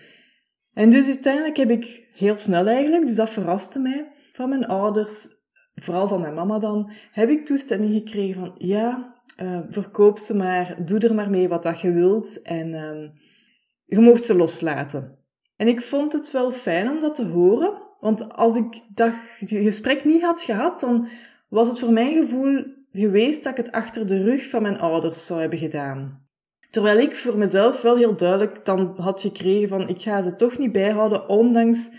En 0.73 0.91
dus 0.91 1.07
uiteindelijk 1.07 1.57
heb 1.57 1.71
ik 1.71 2.09
heel 2.13 2.37
snel 2.37 2.67
eigenlijk, 2.67 3.07
dus 3.07 3.17
dat 3.17 3.31
verraste 3.31 3.79
mij, 3.79 4.13
van 4.33 4.49
mijn 4.49 4.67
ouders 4.67 5.39
vooral 5.75 6.09
van 6.09 6.21
mijn 6.21 6.35
mama 6.35 6.59
dan, 6.59 6.93
heb 7.13 7.29
ik 7.29 7.47
toestemming 7.47 7.95
gekregen 7.95 8.41
van, 8.41 8.55
ja, 8.59 9.15
uh, 9.43 9.61
verkoop 9.71 10.19
ze 10.19 10.37
maar, 10.37 10.85
doe 10.85 10.99
er 10.99 11.15
maar 11.15 11.31
mee 11.31 11.49
wat 11.49 11.63
dat 11.63 11.81
je 11.81 11.93
wilt 11.93 12.43
en 12.43 12.69
uh, 12.69 13.09
je 13.85 13.99
mocht 13.99 14.27
ze 14.27 14.35
loslaten. 14.35 15.19
En 15.57 15.69
ik 15.69 15.81
vond 15.81 16.13
het 16.13 16.31
wel 16.31 16.51
fijn 16.51 16.91
om 16.91 17.01
dat 17.01 17.15
te 17.15 17.25
horen, 17.25 17.89
want 18.01 18.33
als 18.33 18.57
ik 18.57 18.83
dat 18.95 19.13
gesprek 19.39 20.05
niet 20.05 20.23
had 20.23 20.43
gehad, 20.43 20.81
dan 20.81 21.09
was 21.49 21.69
het 21.69 21.79
voor 21.79 21.93
mijn 21.93 22.15
gevoel 22.15 22.65
geweest 22.93 23.45
dat 23.45 23.59
ik 23.59 23.65
het 23.65 23.73
achter 23.73 24.07
de 24.07 24.23
rug 24.23 24.49
van 24.49 24.63
mijn 24.63 24.79
ouders 24.81 25.27
zou 25.27 25.41
hebben 25.41 25.59
gedaan. 25.59 26.29
Terwijl 26.71 26.99
ik 26.99 27.17
voor 27.17 27.39
mezelf 27.39 27.83
wel 27.83 27.97
heel 27.97 28.17
duidelijk 28.17 28.65
dan 28.65 28.95
had 28.97 29.21
gekregen 29.21 29.69
van 29.69 29.89
ik 29.89 30.03
ga 30.03 30.23
ze 30.23 30.35
toch 30.35 30.59
niet 30.59 30.73
bijhouden, 30.73 31.29
ondanks 31.29 31.91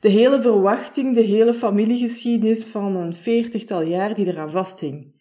de 0.00 0.08
hele 0.08 0.42
verwachting, 0.42 1.14
de 1.14 1.20
hele 1.20 1.54
familiegeschiedenis 1.54 2.64
van 2.64 2.96
een 2.96 3.14
veertigtal 3.14 3.82
jaar 3.82 4.14
die 4.14 4.26
eraan 4.26 4.50
vasthing. 4.50 5.14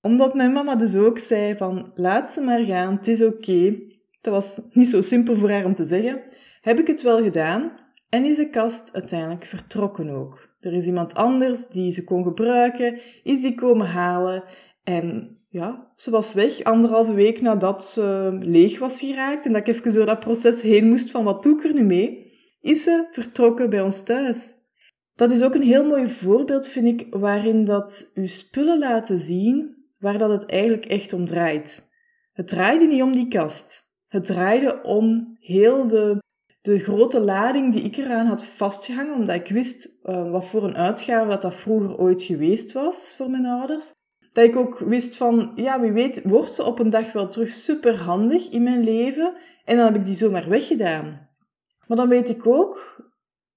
Omdat 0.00 0.34
mijn 0.34 0.52
mama 0.52 0.76
dus 0.76 0.94
ook 0.94 1.18
zei 1.18 1.56
van 1.56 1.92
laat 1.94 2.30
ze 2.30 2.40
maar 2.40 2.64
gaan, 2.64 2.96
het 2.96 3.06
is 3.08 3.22
oké. 3.22 3.78
Dat 4.20 4.32
was 4.32 4.60
niet 4.72 4.88
zo 4.88 5.02
simpel 5.02 5.36
voor 5.36 5.50
haar 5.50 5.64
om 5.64 5.74
te 5.74 5.84
zeggen. 5.84 6.22
Heb 6.60 6.78
ik 6.78 6.86
het 6.86 7.02
wel 7.02 7.22
gedaan 7.22 7.79
en 8.10 8.24
is 8.24 8.36
de 8.36 8.50
kast 8.50 8.92
uiteindelijk 8.92 9.44
vertrokken 9.44 10.10
ook. 10.10 10.48
Er 10.60 10.72
is 10.72 10.86
iemand 10.86 11.14
anders 11.14 11.66
die 11.66 11.92
ze 11.92 12.04
kon 12.04 12.24
gebruiken, 12.24 13.00
is 13.22 13.40
die 13.40 13.54
komen 13.54 13.86
halen 13.86 14.44
en 14.84 15.38
ja, 15.48 15.92
ze 15.96 16.10
was 16.10 16.34
weg 16.34 16.62
anderhalve 16.62 17.14
week 17.14 17.40
nadat 17.40 17.84
ze 17.84 18.36
leeg 18.40 18.78
was 18.78 19.00
geraakt 19.00 19.46
en 19.46 19.52
dat 19.52 19.68
ik 19.68 19.74
even 19.74 19.92
door 19.92 20.06
dat 20.06 20.20
proces 20.20 20.62
heen 20.62 20.88
moest 20.88 21.10
van 21.10 21.24
wat 21.24 21.42
doe 21.42 21.58
ik 21.58 21.64
er 21.64 21.74
nu 21.74 21.82
mee, 21.82 22.32
is 22.60 22.82
ze 22.82 23.08
vertrokken 23.10 23.70
bij 23.70 23.80
ons 23.80 24.02
thuis. 24.02 24.58
Dat 25.14 25.30
is 25.30 25.42
ook 25.42 25.54
een 25.54 25.62
heel 25.62 25.84
mooi 25.84 26.08
voorbeeld, 26.08 26.66
vind 26.66 27.00
ik, 27.00 27.14
waarin 27.14 27.64
dat 27.64 28.10
uw 28.14 28.26
spullen 28.26 28.78
laten 28.78 29.18
zien 29.18 29.78
waar 29.98 30.18
dat 30.18 30.30
het 30.30 30.46
eigenlijk 30.46 30.84
echt 30.84 31.12
om 31.12 31.26
draait. 31.26 31.88
Het 32.32 32.48
draaide 32.48 32.86
niet 32.86 33.02
om 33.02 33.14
die 33.14 33.28
kast. 33.28 33.82
Het 34.08 34.26
draaide 34.26 34.82
om 34.82 35.36
heel 35.40 35.88
de, 35.88 36.22
de 36.60 36.78
grote 36.78 37.20
lading 37.20 37.72
die 37.72 37.82
ik 37.82 37.96
eraan 37.96 38.26
had 38.26 38.44
vastgehangen, 38.44 39.14
omdat 39.14 39.34
ik 39.34 39.48
wist 39.48 39.98
uh, 40.02 40.30
wat 40.30 40.46
voor 40.46 40.64
een 40.64 40.76
uitgave 40.76 41.28
dat 41.28 41.42
dat 41.42 41.54
vroeger 41.54 41.98
ooit 41.98 42.22
geweest 42.22 42.72
was 42.72 43.14
voor 43.16 43.30
mijn 43.30 43.46
ouders 43.46 43.92
dat 44.32 44.44
ik 44.44 44.56
ook 44.56 44.78
wist 44.78 45.16
van, 45.16 45.52
ja, 45.54 45.80
wie 45.80 45.92
weet, 45.92 46.22
wordt 46.22 46.52
ze 46.52 46.64
op 46.64 46.78
een 46.78 46.90
dag 46.90 47.12
wel 47.12 47.28
terug 47.28 47.48
super 47.48 47.96
handig 47.96 48.50
in 48.50 48.62
mijn 48.62 48.84
leven 48.84 49.34
en 49.64 49.76
dan 49.76 49.86
heb 49.86 49.96
ik 49.96 50.04
die 50.04 50.14
zomaar 50.14 50.48
weggedaan. 50.48 51.28
Maar 51.86 51.96
dan 51.96 52.08
weet 52.08 52.28
ik 52.28 52.46
ook, 52.46 53.04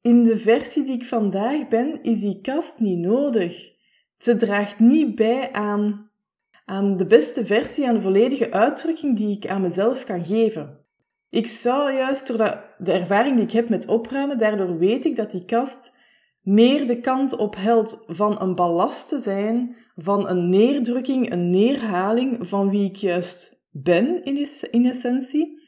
in 0.02 0.24
de 0.24 0.38
versie 0.38 0.84
die 0.84 0.94
ik 0.94 1.06
vandaag 1.06 1.68
ben, 1.68 2.04
is 2.04 2.20
die 2.20 2.42
kast 2.42 2.80
niet 2.80 2.98
nodig. 2.98 3.72
Ze 4.18 4.36
draagt 4.36 4.80
niet 4.80 5.16
bij 5.16 5.52
aan, 5.52 6.12
aan 6.66 6.98
de 6.98 7.06
beste 7.06 7.46
versie, 7.46 7.88
aan 7.88 7.94
de 7.94 8.02
volledige 8.02 8.52
uitdrukking 8.52 9.18
die 9.18 9.38
ik 9.38 9.48
aan 9.48 9.62
mezelf 9.62 10.04
kan 10.04 10.26
geven. 10.26 10.83
Ik 11.34 11.48
zou 11.48 11.94
juist 11.94 12.28
door 12.28 12.38
de 12.78 12.92
ervaring 12.92 13.36
die 13.36 13.46
ik 13.46 13.52
heb 13.52 13.70
met 13.70 13.88
opruimen, 13.88 14.38
daardoor 14.38 14.78
weet 14.78 15.06
ik 15.06 15.16
dat 15.16 15.32
die 15.32 15.46
kast 15.46 15.98
meer 16.42 16.88
de 16.88 17.00
kant 17.00 17.38
op 17.38 17.56
helpt 17.56 18.04
van 18.08 18.42
een 18.42 18.56
ballast 18.56 19.10
te 19.10 19.20
zijn 19.20 19.76
van 19.96 20.30
een 20.30 20.50
neerdrukking, 20.50 21.32
een 21.32 21.50
neerhaling 21.50 22.48
van 22.48 22.70
wie 22.70 22.90
ik 22.90 22.96
juist 22.96 23.68
ben 23.72 24.24
in, 24.24 24.48
in 24.72 24.86
essentie. 24.86 25.62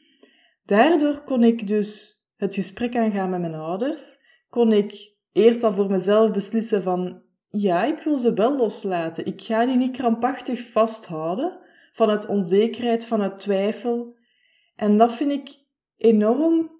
Daardoor 0.64 1.22
kon 1.22 1.42
ik 1.42 1.68
dus 1.68 2.14
het 2.36 2.54
gesprek 2.54 2.96
aangaan 2.96 3.30
met 3.30 3.40
mijn 3.40 3.54
ouders. 3.54 4.16
Kon 4.48 4.72
ik 4.72 5.14
eerst 5.32 5.62
al 5.62 5.72
voor 5.72 5.90
mezelf 5.90 6.32
beslissen 6.32 6.82
van, 6.82 7.22
ja, 7.48 7.84
ik 7.84 7.98
wil 7.98 8.18
ze 8.18 8.34
wel 8.34 8.56
loslaten. 8.56 9.26
Ik 9.26 9.42
ga 9.42 9.66
die 9.66 9.76
niet 9.76 9.96
krampachtig 9.96 10.70
vasthouden, 10.70 11.58
vanuit 11.92 12.26
onzekerheid, 12.26 13.06
vanuit 13.06 13.38
twijfel. 13.38 14.15
En 14.76 14.96
dat 14.96 15.12
vind 15.12 15.30
ik 15.30 15.58
enorm 15.96 16.70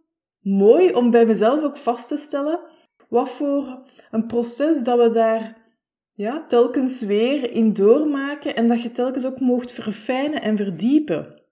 mooi 0.41 0.93
om 0.93 1.11
bij 1.11 1.27
mezelf 1.27 1.63
ook 1.63 1.77
vast 1.77 2.09
te 2.09 2.17
stellen 2.17 2.61
wat 3.09 3.29
voor 3.29 3.83
een 4.11 4.27
proces 4.27 4.85
dat 4.85 4.99
we 4.99 5.11
daar 5.11 5.65
ja, 6.13 6.47
telkens 6.47 7.01
weer 7.01 7.51
in 7.51 7.73
doormaken 7.73 8.57
en 8.57 8.69
dat 8.69 8.83
je 8.83 8.93
telkens 8.93 9.25
ook 9.25 9.41
mocht 9.41 9.73
verfijnen 9.73 10.43
en 10.43 10.57
verdiepen. 10.57 11.43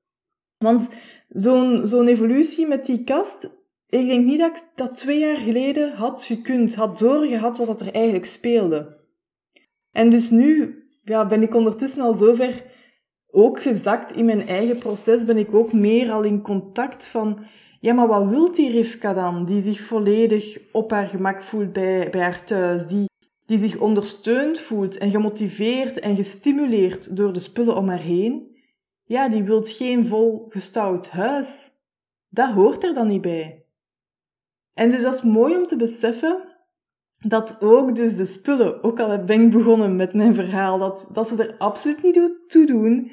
Want 0.59 0.91
zo'n 1.29 1.87
zo'n 1.87 2.07
evolutie 2.07 2.67
met 2.67 2.87
die 2.87 3.05
kast, 3.05 3.45
ik 3.89 4.07
denk 4.07 4.25
niet 4.25 4.39
dat 4.39 4.57
ik 4.57 4.63
dat 4.75 4.97
twee 4.97 5.19
jaar 5.19 5.37
geleden 5.37 5.93
had 5.93 6.25
gekund, 6.25 6.75
had 6.75 6.99
doorgehad 6.99 7.57
wat 7.57 7.81
er 7.81 7.93
eigenlijk 7.93 8.25
speelde. 8.25 8.97
En 9.93 10.11
dus 10.11 10.31
nu 10.31 10.79
ja, 11.03 11.27
ben 11.27 11.43
ik 11.43 11.55
ondertussen 11.55 12.03
al 12.03 12.15
zover 12.15 12.65
ook 13.35 13.63
gezakt 13.63 14.17
in 14.17 14.25
mijn 14.25 14.49
eigen 14.49 14.79
proces, 14.79 15.25
ben 15.25 15.37
ik 15.37 15.55
ook 15.55 15.73
meer 15.73 16.11
al 16.11 16.23
in 16.23 16.43
contact 16.43 17.07
van, 17.07 17.39
ja, 17.81 17.95
maar 17.95 18.07
wat 18.07 18.29
wil 18.29 18.53
die 18.53 18.71
Rivka 18.71 19.13
dan, 19.13 19.45
die 19.45 19.63
zich 19.63 19.81
volledig 19.81 20.59
op 20.73 20.91
haar 20.91 21.07
gemak 21.07 21.43
voelt 21.43 21.73
bij, 21.73 22.11
bij 22.11 22.21
haar 22.21 22.45
thuis, 22.45 22.87
die 22.87 23.07
die 23.47 23.59
zich 23.59 23.77
ondersteund 23.77 24.59
voelt 24.59 24.99
en 24.99 25.11
gemotiveerd 25.11 25.99
en 25.99 26.17
gestimuleerd 26.17 27.17
door 27.17 27.33
de 27.33 27.41
spullen 27.41 27.77
om 27.77 27.89
haar 27.89 28.01
heen, 28.01 28.57
ja, 29.05 29.29
die 29.29 29.43
wilt 29.43 29.69
geen 29.69 30.05
volgestouwd 30.05 31.11
huis. 31.11 31.71
Dat 32.29 32.53
hoort 32.53 32.85
er 32.85 32.95
dan 32.95 33.07
niet 33.07 33.21
bij. 33.21 33.65
En 34.75 34.91
dus 34.91 35.03
dat 35.03 35.15
is 35.15 35.23
mooi 35.23 35.57
om 35.57 35.67
te 35.67 35.77
beseffen 35.77 36.54
dat 37.25 37.57
ook 37.61 37.95
dus 37.95 38.17
de 38.17 38.27
spullen, 38.27 38.83
ook 38.83 39.01
al 39.01 39.25
ben 39.25 39.41
ik 39.41 39.51
begonnen 39.51 39.97
met 39.97 40.15
mijn 40.15 40.35
verhaal, 40.35 40.79
dat, 40.79 41.11
dat 41.13 41.29
ze 41.29 41.47
er 41.47 41.55
absoluut 41.59 42.03
niet 42.03 42.45
toe 42.49 42.67
doen, 42.67 43.11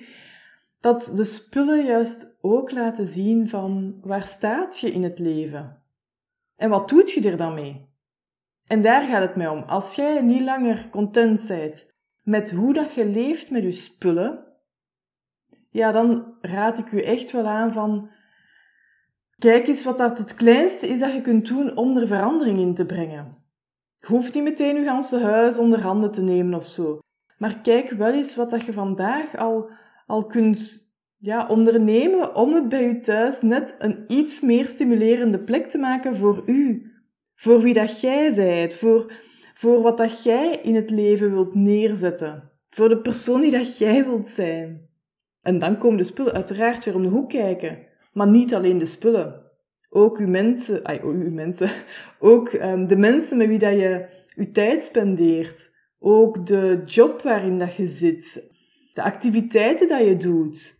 dat 0.79 1.11
de 1.15 1.23
spullen 1.23 1.85
juist 1.85 2.37
ook 2.41 2.71
laten 2.71 3.07
zien 3.07 3.49
van 3.49 3.99
waar 4.01 4.25
staat 4.25 4.79
je 4.79 4.91
in 4.91 5.03
het 5.03 5.19
leven? 5.19 5.81
En 6.55 6.69
wat 6.69 6.89
doet 6.89 7.11
je 7.11 7.29
er 7.29 7.37
dan 7.37 7.53
mee? 7.53 7.89
En 8.67 8.81
daar 8.81 9.07
gaat 9.07 9.21
het 9.21 9.35
mij 9.35 9.47
om. 9.47 9.63
Als 9.63 9.95
jij 9.95 10.21
niet 10.21 10.41
langer 10.41 10.87
content 10.89 11.47
bent 11.47 11.85
met 12.21 12.51
hoe 12.51 12.73
dat 12.73 12.93
je 12.93 13.05
leeft 13.05 13.49
met 13.49 13.63
je 13.63 13.71
spullen, 13.71 14.45
ja, 15.69 15.91
dan 15.91 16.35
raad 16.41 16.77
ik 16.77 16.91
u 16.91 17.01
echt 17.01 17.31
wel 17.31 17.47
aan 17.47 17.73
van, 17.73 18.09
kijk 19.37 19.67
eens 19.67 19.83
wat 19.83 19.97
dat 19.97 20.17
het 20.17 20.35
kleinste 20.35 20.87
is 20.87 20.99
dat 20.99 21.13
je 21.13 21.21
kunt 21.21 21.47
doen 21.47 21.77
om 21.77 21.97
er 21.97 22.07
verandering 22.07 22.59
in 22.59 22.75
te 22.75 22.85
brengen. 22.85 23.40
Je 24.01 24.07
hoeft 24.07 24.33
niet 24.33 24.43
meteen 24.43 24.75
je 24.75 24.83
ganse 24.83 25.19
huis 25.19 25.57
onder 25.57 25.81
handen 25.81 26.11
te 26.11 26.21
nemen 26.21 26.53
of 26.53 26.65
zo. 26.65 26.99
Maar 27.37 27.59
kijk 27.61 27.89
wel 27.89 28.13
eens 28.13 28.35
wat 28.35 28.49
dat 28.49 28.65
je 28.65 28.73
vandaag 28.73 29.37
al, 29.37 29.69
al 30.07 30.25
kunt 30.25 30.89
ja, 31.17 31.47
ondernemen 31.47 32.35
om 32.35 32.53
het 32.53 32.69
bij 32.69 32.85
u 32.85 32.99
thuis 32.99 33.41
net 33.41 33.75
een 33.79 34.03
iets 34.07 34.41
meer 34.41 34.67
stimulerende 34.67 35.39
plek 35.39 35.69
te 35.69 35.77
maken 35.77 36.15
voor 36.15 36.43
u. 36.45 36.91
Voor 37.35 37.61
wie 37.61 37.73
dat 37.73 38.01
jij 38.01 38.33
zijt, 38.33 38.73
voor, 38.73 39.13
voor 39.53 39.81
wat 39.81 39.97
dat 39.97 40.23
jij 40.23 40.59
in 40.63 40.75
het 40.75 40.89
leven 40.89 41.31
wilt 41.31 41.55
neerzetten. 41.55 42.51
Voor 42.69 42.89
de 42.89 43.01
persoon 43.01 43.41
die 43.41 43.51
dat 43.51 43.77
jij 43.77 44.05
wilt 44.05 44.27
zijn. 44.27 44.89
En 45.41 45.59
dan 45.59 45.77
komen 45.77 45.97
de 45.97 46.03
spullen 46.03 46.33
uiteraard 46.33 46.83
weer 46.83 46.95
om 46.95 47.01
de 47.01 47.07
hoek 47.07 47.29
kijken. 47.29 47.77
Maar 48.13 48.27
niet 48.27 48.53
alleen 48.53 48.77
de 48.77 48.85
spullen. 48.85 49.50
Ook 49.93 50.17
uw 50.17 50.27
mensen, 50.27 50.83
ay, 50.83 51.01
uw 51.03 51.31
mensen, 51.31 51.71
ook 52.19 52.53
um, 52.53 52.87
de 52.87 52.97
mensen 52.97 53.37
met 53.37 53.47
wie 53.47 53.59
dat 53.59 53.73
je 53.73 54.07
je 54.35 54.51
tijd 54.51 54.83
spendeert. 54.83 55.75
Ook 55.99 56.45
de 56.45 56.81
job 56.85 57.21
waarin 57.21 57.57
dat 57.57 57.75
je 57.75 57.87
zit. 57.87 58.53
De 58.93 59.01
activiteiten 59.01 59.87
dat 59.87 60.05
je 60.05 60.17
doet. 60.17 60.75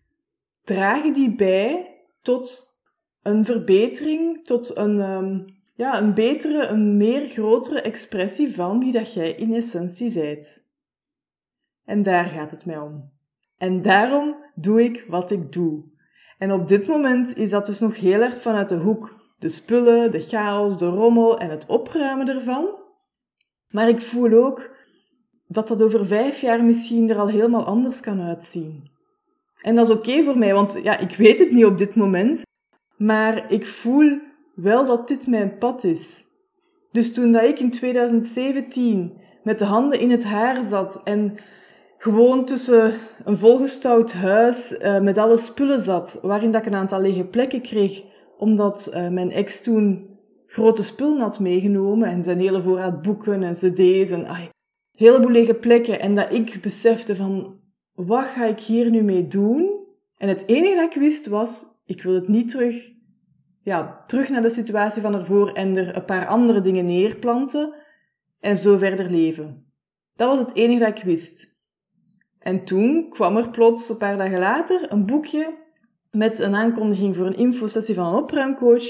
Dragen 0.63 1.13
die 1.13 1.36
bij 1.36 1.96
tot 2.22 2.70
een 3.22 3.46
verbetering, 3.46 4.46
tot 4.46 4.77
een, 4.77 5.00
um, 5.00 5.46
ja, 5.75 6.01
een 6.01 6.13
betere, 6.13 6.68
een 6.68 6.98
meer 6.98 7.27
grotere 7.27 7.82
expressie 7.82 8.53
van 8.53 8.80
wie 8.80 8.91
dat 8.91 9.13
jij 9.13 9.32
in 9.32 9.53
essentie 9.53 10.10
zijt. 10.10 10.70
En 11.86 12.03
daar 12.03 12.25
gaat 12.25 12.51
het 12.51 12.65
mij 12.65 12.77
om. 12.77 13.12
En 13.58 13.82
daarom 13.82 14.36
doe 14.56 14.84
ik 14.84 15.06
wat 15.08 15.32
ik 15.32 15.51
doe. 15.51 15.90
En 16.41 16.51
op 16.51 16.67
dit 16.67 16.88
moment 16.88 17.38
is 17.38 17.50
dat 17.50 17.65
dus 17.65 17.79
nog 17.79 18.00
heel 18.00 18.21
erg 18.21 18.41
vanuit 18.41 18.69
de 18.69 18.75
hoek. 18.75 19.15
De 19.38 19.50
spullen, 19.50 20.12
de 20.12 20.21
chaos, 20.21 20.77
de 20.77 20.88
rommel 20.88 21.38
en 21.38 21.50
het 21.50 21.65
opruimen 21.65 22.27
ervan. 22.27 22.65
Maar 23.67 23.89
ik 23.89 24.01
voel 24.01 24.43
ook 24.43 24.75
dat 25.48 25.67
dat 25.67 25.81
over 25.81 26.05
vijf 26.05 26.41
jaar 26.41 26.63
misschien 26.63 27.10
er 27.10 27.19
al 27.19 27.27
helemaal 27.27 27.65
anders 27.65 28.00
kan 28.00 28.21
uitzien. 28.21 28.89
En 29.62 29.75
dat 29.75 29.89
is 29.89 29.95
oké 29.95 30.24
voor 30.24 30.38
mij, 30.38 30.53
want 30.53 30.79
ja, 30.83 30.98
ik 30.98 31.15
weet 31.15 31.39
het 31.39 31.51
niet 31.51 31.65
op 31.65 31.77
dit 31.77 31.95
moment. 31.95 32.41
Maar 32.98 33.51
ik 33.51 33.65
voel 33.65 34.19
wel 34.55 34.86
dat 34.86 35.07
dit 35.07 35.27
mijn 35.27 35.57
pad 35.57 35.83
is. 35.83 36.24
Dus 36.91 37.13
toen 37.13 37.31
dat 37.31 37.43
ik 37.43 37.60
in 37.60 37.71
2017 37.71 39.21
met 39.43 39.60
de 39.60 39.65
handen 39.65 40.00
in 40.00 40.12
het 40.12 40.24
haar 40.24 40.63
zat 40.63 41.01
en 41.03 41.36
gewoon 42.01 42.46
tussen 42.46 42.93
een 43.24 43.38
volgestouwd 43.38 44.13
huis 44.13 44.72
uh, 44.72 45.00
met 45.00 45.17
alle 45.17 45.38
spullen 45.38 45.81
zat, 45.81 46.20
waarin 46.22 46.51
dat 46.51 46.62
ik 46.62 46.67
een 46.67 46.79
aantal 46.79 47.01
lege 47.01 47.25
plekken 47.25 47.62
kreeg, 47.62 48.03
omdat 48.38 48.91
uh, 48.93 49.08
mijn 49.10 49.31
ex 49.31 49.62
toen 49.62 50.10
grote 50.46 50.84
spullen 50.84 51.20
had 51.20 51.39
meegenomen 51.39 52.10
en 52.10 52.24
zijn 52.24 52.39
hele 52.39 52.62
voorraad 52.62 53.01
boeken 53.01 53.43
en 53.43 53.51
cd's 53.51 54.12
en 54.12 54.27
ai, 54.27 54.50
heleboel 54.91 55.31
lege 55.31 55.53
plekken 55.53 56.00
en 56.00 56.15
dat 56.15 56.34
ik 56.34 56.62
besefte 56.62 57.15
van, 57.15 57.60
wat 57.93 58.25
ga 58.25 58.46
ik 58.46 58.60
hier 58.60 58.89
nu 58.89 59.01
mee 59.01 59.27
doen? 59.27 59.79
En 60.17 60.29
het 60.29 60.43
enige 60.48 60.75
dat 60.75 60.96
ik 60.96 61.01
wist 61.01 61.27
was, 61.27 61.65
ik 61.86 62.03
wil 62.03 62.13
het 62.13 62.27
niet 62.27 62.50
terug, 62.50 62.91
ja, 63.63 64.03
terug 64.08 64.29
naar 64.29 64.41
de 64.41 64.50
situatie 64.50 65.01
van 65.01 65.13
ervoor 65.13 65.51
en 65.51 65.77
er 65.77 65.96
een 65.96 66.05
paar 66.05 66.27
andere 66.27 66.62
dingen 66.62 66.86
neerplanten 66.86 67.74
en 68.39 68.58
zo 68.58 68.77
verder 68.77 69.10
leven. 69.10 69.74
Dat 70.15 70.27
was 70.27 70.39
het 70.39 70.55
enige 70.55 70.79
dat 70.79 70.98
ik 70.98 71.03
wist. 71.03 71.50
En 72.41 72.65
toen 72.65 73.10
kwam 73.10 73.38
er 73.38 73.50
plots, 73.50 73.89
een 73.89 73.98
paar 73.98 74.17
dagen 74.17 74.39
later, 74.39 74.91
een 74.91 75.05
boekje 75.05 75.53
met 76.12 76.39
een 76.39 76.55
aankondiging 76.55 77.15
voor 77.15 77.25
een 77.25 77.38
infosessie 77.38 77.95
van 77.95 78.07
een 78.07 78.21
opruimcoach. 78.21 78.83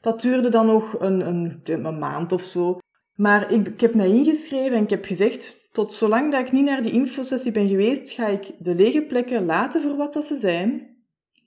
Dat 0.00 0.20
duurde 0.20 0.48
dan 0.48 0.66
nog 0.66 1.00
een, 1.00 1.26
een, 1.64 1.98
maand 1.98 2.32
of 2.32 2.42
zo. 2.42 2.78
Maar 3.14 3.52
ik, 3.52 3.68
ik 3.68 3.80
heb 3.80 3.94
mij 3.94 4.08
ingeschreven 4.08 4.76
en 4.76 4.82
ik 4.82 4.90
heb 4.90 5.04
gezegd, 5.04 5.56
tot 5.72 5.92
zolang 5.94 6.32
dat 6.32 6.40
ik 6.40 6.52
niet 6.52 6.64
naar 6.64 6.82
die 6.82 6.92
infosessie 6.92 7.52
ben 7.52 7.68
geweest, 7.68 8.10
ga 8.10 8.26
ik 8.26 8.52
de 8.58 8.74
lege 8.74 9.02
plekken 9.02 9.44
laten 9.44 9.82
voor 9.82 9.96
wat 9.96 10.12
dat 10.12 10.24
ze 10.24 10.36
zijn. 10.36 10.96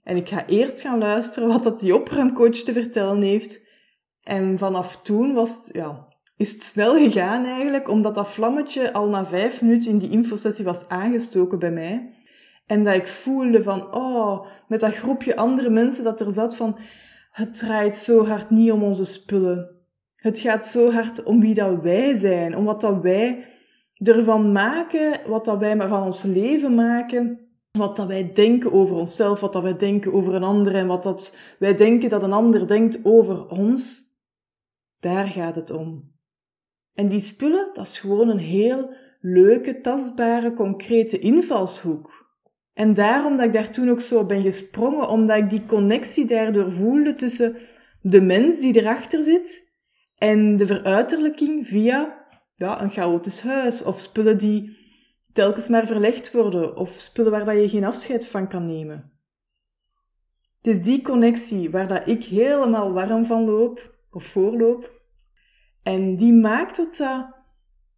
En 0.04 0.16
ik 0.16 0.30
ga 0.30 0.48
eerst 0.48 0.82
gaan 0.82 1.00
luisteren 1.00 1.48
wat 1.48 1.64
dat 1.64 1.80
die 1.80 1.96
opruimcoach 1.96 2.58
te 2.58 2.74
vertellen 2.74 3.22
heeft. 3.22 3.68
En 4.24 4.58
vanaf 4.58 5.02
toen 5.02 5.34
was 5.34 5.70
ja, 5.72 6.08
is 6.40 6.52
het 6.52 6.64
snel 6.64 6.96
gegaan 6.96 7.46
eigenlijk, 7.46 7.90
omdat 7.90 8.16
dat 8.16 8.30
vlammetje 8.30 8.94
al 8.94 9.08
na 9.08 9.26
vijf 9.26 9.62
minuten 9.62 9.90
in 9.90 9.98
die 9.98 10.10
infosessie 10.10 10.66
was 10.66 10.88
aangestoken 10.90 11.60
bij 11.60 11.72
mij. 11.72 12.14
En 12.66 12.84
dat 12.84 12.96
ik 12.96 13.08
voelde 13.08 13.64
van, 13.64 13.94
oh, 13.94 14.46
met 14.68 14.80
dat 14.80 14.96
groepje 14.96 15.36
andere 15.36 15.70
mensen 15.70 16.04
dat 16.04 16.20
er 16.20 16.32
zat 16.32 16.56
van, 16.56 16.78
het 17.32 17.58
draait 17.58 17.96
zo 17.96 18.26
hard 18.26 18.50
niet 18.50 18.72
om 18.72 18.84
onze 18.84 19.06
spullen. 19.06 19.76
Het 20.16 20.40
gaat 20.40 20.68
zo 20.68 20.92
hard 20.92 21.24
om 21.24 21.40
wie 21.40 21.54
dat 21.54 21.82
wij 21.82 22.18
zijn, 22.18 22.58
om 22.58 22.66
wat 22.66 22.82
dat 22.82 23.02
wij 23.02 23.46
ervan 23.98 24.52
maken, 24.52 25.22
wat 25.28 25.46
dat 25.46 25.60
wij 25.60 25.78
van 25.78 26.04
ons 26.04 26.24
leven 26.24 26.76
maken, 26.76 27.40
wat 27.72 27.96
dat 27.96 28.08
wij 28.08 28.34
denken 28.34 28.72
over 28.72 28.96
onszelf, 28.96 29.40
wat 29.40 29.54
dat 29.54 29.64
wij 29.64 29.78
denken 29.78 30.14
over 30.14 30.34
een 30.34 30.44
ander 30.44 30.76
en 30.76 30.88
wat 30.88 31.04
dat 31.04 31.38
wij 31.60 31.76
denken 31.76 32.10
dat 32.10 32.24
een 32.24 32.34
ander 32.34 32.68
denkt 32.68 33.00
over 33.04 33.48
ons. 33.48 34.08
Daar 35.00 35.28
gaat 35.28 35.56
het 35.56 35.72
om. 35.72 36.18
En 37.00 37.08
die 37.08 37.20
spullen, 37.20 37.70
dat 37.74 37.88
is 37.88 37.98
gewoon 37.98 38.30
een 38.30 38.40
heel 38.40 38.94
leuke, 39.22 39.82
tastbare, 39.82 40.54
concrete 40.54 41.20
invalshoek. 41.20 42.28
En 42.74 42.94
daarom 42.94 43.38
dat 43.38 43.46
ik 43.46 43.54
daar 43.54 43.72
toen 43.72 43.90
ook 43.90 44.02
zo 44.02 44.26
ben 44.26 44.42
gesprongen, 44.42 45.08
omdat 45.08 45.38
ik 45.38 45.50
die 45.50 45.66
connectie 45.66 46.26
daardoor 46.26 46.72
voelde 46.72 47.14
tussen 47.14 47.56
de 48.02 48.22
mens 48.22 48.60
die 48.60 48.80
erachter 48.80 49.24
zit 49.24 49.68
en 50.16 50.58
de 50.58 50.68
veruiterlijking 50.68 51.68
via 51.68 52.28
ja, 52.56 52.82
een 52.82 52.90
chaotisch 52.90 53.42
huis 53.42 53.84
of 53.84 54.00
spullen 54.00 54.38
die 54.38 54.78
telkens 55.34 55.68
maar 55.68 55.86
verlegd 55.86 56.32
worden 56.32 56.78
of 56.78 56.90
spullen 56.90 57.32
waar 57.32 57.46
dat 57.46 57.56
je 57.56 57.70
geen 57.70 57.86
afscheid 57.86 58.28
van 58.28 58.48
kan 58.48 58.66
nemen. 58.66 59.12
Het 60.62 60.76
is 60.76 60.84
die 60.84 61.02
connectie 61.02 61.70
waar 61.70 61.88
dat 61.88 62.08
ik 62.08 62.24
helemaal 62.24 62.94
warm 62.94 63.26
van 63.26 63.46
loop 63.46 63.96
of 64.12 64.24
voorloop 64.24 64.99
en 65.84 66.16
die 66.16 66.34
maakt 66.34 66.76
tot 66.76 66.98
dat, 66.98 67.28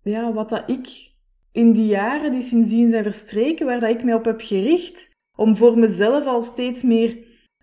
ja, 0.01 0.33
wat 0.33 0.49
dat 0.49 0.69
ik 0.69 1.11
in 1.51 1.71
die 1.71 1.85
jaren 1.85 2.31
die 2.31 2.41
sindsdien 2.41 2.89
zijn 2.89 3.03
verstreken, 3.03 3.65
waar 3.65 3.79
dat 3.79 3.89
ik 3.89 4.03
mij 4.03 4.13
op 4.13 4.25
heb 4.25 4.41
gericht, 4.41 5.09
om 5.35 5.55
voor 5.55 5.77
mezelf 5.77 6.25
al 6.25 6.41
steeds 6.41 6.83
meer 6.83 7.17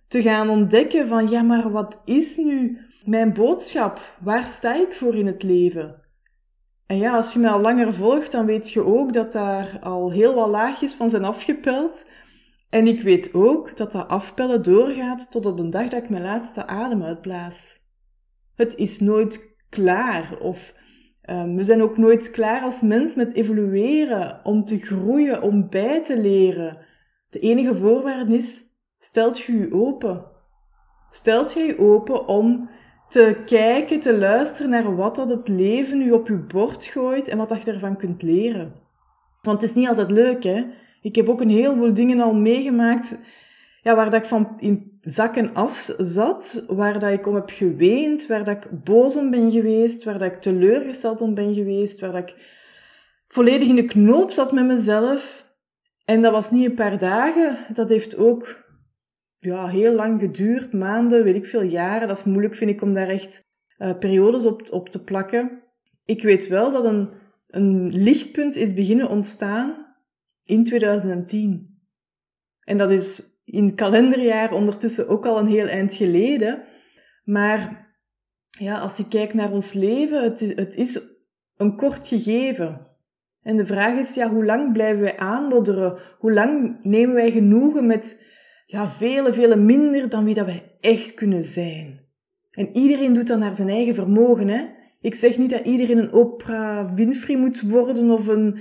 te 0.09 0.23
gaan 0.23 0.49
ontdekken 0.49 1.09
van, 1.09 1.29
ja, 1.29 1.43
maar 1.43 1.71
wat 1.71 2.03
is 2.05 2.37
nu 2.37 2.79
mijn 3.05 3.33
boodschap? 3.33 4.17
Waar 4.21 4.45
sta 4.45 4.75
ik 4.75 4.95
voor 4.95 5.15
in 5.15 5.27
het 5.27 5.43
leven? 5.43 6.03
En 6.87 6.97
ja, 6.97 7.17
als 7.17 7.33
je 7.33 7.39
mij 7.39 7.51
al 7.51 7.61
langer 7.61 7.95
volgt, 7.95 8.33
dan 8.33 8.47
weet 8.47 8.71
je 8.71 8.85
ook 8.85 9.13
dat 9.13 9.33
daar 9.33 9.79
al 9.83 10.11
heel 10.11 10.35
wat 10.35 10.49
laagjes 10.49 10.95
van 10.95 11.11
zijn 11.11 11.25
afgepeld. 11.25 12.05
En 12.71 12.87
ik 12.87 13.01
weet 13.01 13.35
ook 13.35 13.77
dat 13.77 13.93
dat 13.93 14.09
afpellen 14.09 14.63
doorgaat 14.63 15.31
tot 15.31 15.47
op 15.47 15.57
de 15.57 15.69
dag 15.69 15.89
dat 15.89 16.03
ik 16.03 16.09
mijn 16.09 16.23
laatste 16.23 16.67
adem 16.67 17.03
uitblaas. 17.03 17.81
Het 18.55 18.75
is 18.77 19.01
nooit 19.01 19.58
klaar. 19.69 20.39
Of 20.41 20.75
um, 21.31 21.57
we 21.57 21.65
zijn 21.65 21.83
ook 21.83 21.97
nooit 21.97 22.31
klaar 22.31 22.63
als 22.63 22.81
mens 22.81 23.15
met 23.15 23.35
evolueren, 23.35 24.41
om 24.45 24.65
te 24.65 24.79
groeien, 24.79 25.43
om 25.43 25.69
bij 25.69 26.05
te 26.05 26.21
leren. 26.21 26.79
De 27.31 27.39
enige 27.39 27.75
voorwaarde 27.75 28.37
is, 28.37 28.61
stelt 28.99 29.39
je 29.39 29.59
je 29.59 29.73
open. 29.73 30.25
Stelt 31.11 31.53
je 31.53 31.61
je 31.61 31.79
open 31.79 32.27
om 32.27 32.71
te 33.09 33.43
kijken, 33.47 34.01
te 34.01 34.19
luisteren 34.19 34.71
naar 34.71 34.97
wat 34.97 35.17
dat 35.17 35.29
het 35.29 35.49
leven 35.49 36.03
u 36.03 36.11
op 36.11 36.29
je 36.29 36.39
bord 36.39 36.85
gooit 36.85 37.29
en 37.29 37.39
wat 37.39 37.49
dat 37.49 37.63
je 37.63 37.73
ervan 37.73 37.97
kunt 37.97 38.23
leren. 38.23 38.75
Want 39.43 39.61
het 39.61 39.71
is 39.71 39.77
niet 39.77 39.89
altijd 39.89 40.11
leuk, 40.11 40.45
hè. 40.45 40.65
Ik 41.01 41.17
heb 41.17 41.29
ook 41.29 41.41
een 41.41 41.51
heleboel 41.51 41.95
dingen 41.95 42.21
al 42.21 42.35
meegemaakt 42.35 43.19
ja, 43.83 43.95
waar 43.95 44.11
dat 44.11 44.21
ik 44.21 44.29
van 44.29 44.55
in 44.59 44.98
zak 45.11 45.37
en 45.37 45.55
as 45.55 45.85
zat, 45.87 46.65
waar 46.67 46.99
dat 46.99 47.13
ik 47.13 47.27
om 47.27 47.35
heb 47.35 47.51
geweend, 47.51 48.27
waar 48.27 48.45
dat 48.45 48.57
ik 48.57 48.85
boos 48.85 49.17
om 49.17 49.31
ben 49.31 49.51
geweest, 49.51 50.05
waar 50.05 50.19
dat 50.19 50.33
ik 50.33 50.41
teleurgesteld 50.41 51.21
om 51.21 51.35
ben 51.35 51.55
geweest, 51.55 52.01
waar 52.01 52.13
dat 52.13 52.29
ik 52.29 52.37
volledig 53.29 53.69
in 53.69 53.77
de 53.77 53.85
knoop 53.85 54.31
zat 54.31 54.53
met 54.53 54.67
mezelf. 54.67 55.47
En 56.05 56.23
dat 56.23 56.33
was 56.33 56.51
niet 56.51 56.65
een 56.65 56.75
paar 56.75 56.99
dagen, 56.99 57.75
dat 57.75 57.89
heeft 57.89 58.17
ook 58.17 58.67
ja, 59.39 59.67
heel 59.67 59.95
lang 59.95 60.21
geduurd, 60.21 60.73
maanden, 60.73 61.25
weet 61.25 61.35
ik 61.35 61.47
veel, 61.47 61.63
jaren. 61.63 62.09
Dat 62.09 62.17
is 62.17 62.25
moeilijk, 62.25 62.55
vind 62.55 62.71
ik, 62.71 62.83
om 62.83 62.93
daar 62.93 63.09
echt 63.09 63.45
uh, 63.79 63.99
periodes 63.99 64.45
op, 64.45 64.71
op 64.71 64.89
te 64.89 65.05
plakken. 65.05 65.63
Ik 66.05 66.23
weet 66.23 66.49
wel 66.49 66.73
dat 66.73 66.85
een, 66.85 67.11
een 67.47 67.89
lichtpunt 67.89 68.57
is 68.57 68.75
beginnen 68.75 69.09
ontstaan 69.09 69.87
in 70.45 70.65
2010. 70.65 71.77
En 72.61 72.77
dat 72.77 72.91
is 72.91 73.38
in 73.51 73.75
kalenderjaar 73.75 74.53
ondertussen 74.53 75.09
ook 75.09 75.27
al 75.27 75.39
een 75.39 75.47
heel 75.47 75.67
eind 75.67 75.95
geleden. 75.95 76.63
Maar 77.25 77.87
ja, 78.51 78.79
als 78.79 78.97
je 78.97 79.09
kijkt 79.09 79.35
naar 79.35 79.53
ons 79.53 79.73
leven, 79.73 80.23
het 80.23 80.41
is, 80.41 80.57
het 80.57 80.75
is 80.75 81.01
een 81.57 81.77
kort 81.77 82.09
gegeven. 82.09 82.87
En 83.43 83.57
de 83.57 83.67
vraag 83.67 83.99
is, 83.99 84.15
ja, 84.15 84.29
hoe 84.29 84.45
lang 84.45 84.73
blijven 84.73 85.03
wij 85.03 85.17
aanmodderen? 85.17 85.99
Hoe 86.19 86.33
lang 86.33 86.79
nemen 86.83 87.15
wij 87.15 87.31
genoegen 87.31 87.87
met 87.87 88.23
ja, 88.67 88.89
vele, 88.89 89.33
vele 89.33 89.57
minder 89.57 90.09
dan 90.09 90.25
wie 90.25 90.35
dat 90.35 90.47
wij 90.47 90.77
echt 90.81 91.15
kunnen 91.15 91.45
zijn? 91.45 92.07
En 92.51 92.77
iedereen 92.77 93.15
doet 93.15 93.27
dat 93.27 93.39
naar 93.39 93.55
zijn 93.55 93.69
eigen 93.69 93.95
vermogen, 93.95 94.49
hè? 94.49 94.65
Ik 95.01 95.15
zeg 95.15 95.39
niet 95.39 95.51
dat 95.51 95.65
iedereen 95.65 95.99
een 95.99 96.13
Oprah 96.13 96.95
Winfrey 96.95 97.37
moet 97.37 97.61
worden 97.61 98.11
of 98.11 98.27
een, 98.27 98.59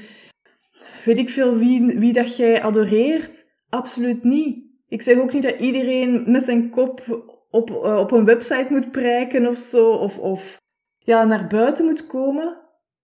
weet 1.06 1.18
ik 1.18 1.30
veel, 1.30 1.58
wie, 1.58 2.00
wie 2.00 2.14
dat 2.14 2.38
jij 2.38 2.62
adoreert. 2.62 3.46
Absoluut 3.70 4.24
niet. 4.24 4.67
Ik 4.88 5.02
zeg 5.02 5.18
ook 5.18 5.34
niet 5.34 5.44
dat 5.44 5.60
iedereen 5.60 6.32
met 6.32 6.44
zijn 6.44 6.70
kop 6.70 7.26
op, 7.50 7.70
uh, 7.70 7.98
op 7.98 8.12
een 8.12 8.26
website 8.26 8.68
moet 8.70 8.92
prijken 8.92 9.48
of 9.48 9.56
zo, 9.56 9.92
of, 9.92 10.20
of 10.20 10.62
ja, 10.98 11.24
naar 11.24 11.48
buiten 11.48 11.86
moet 11.86 12.08
komen. 12.08 12.58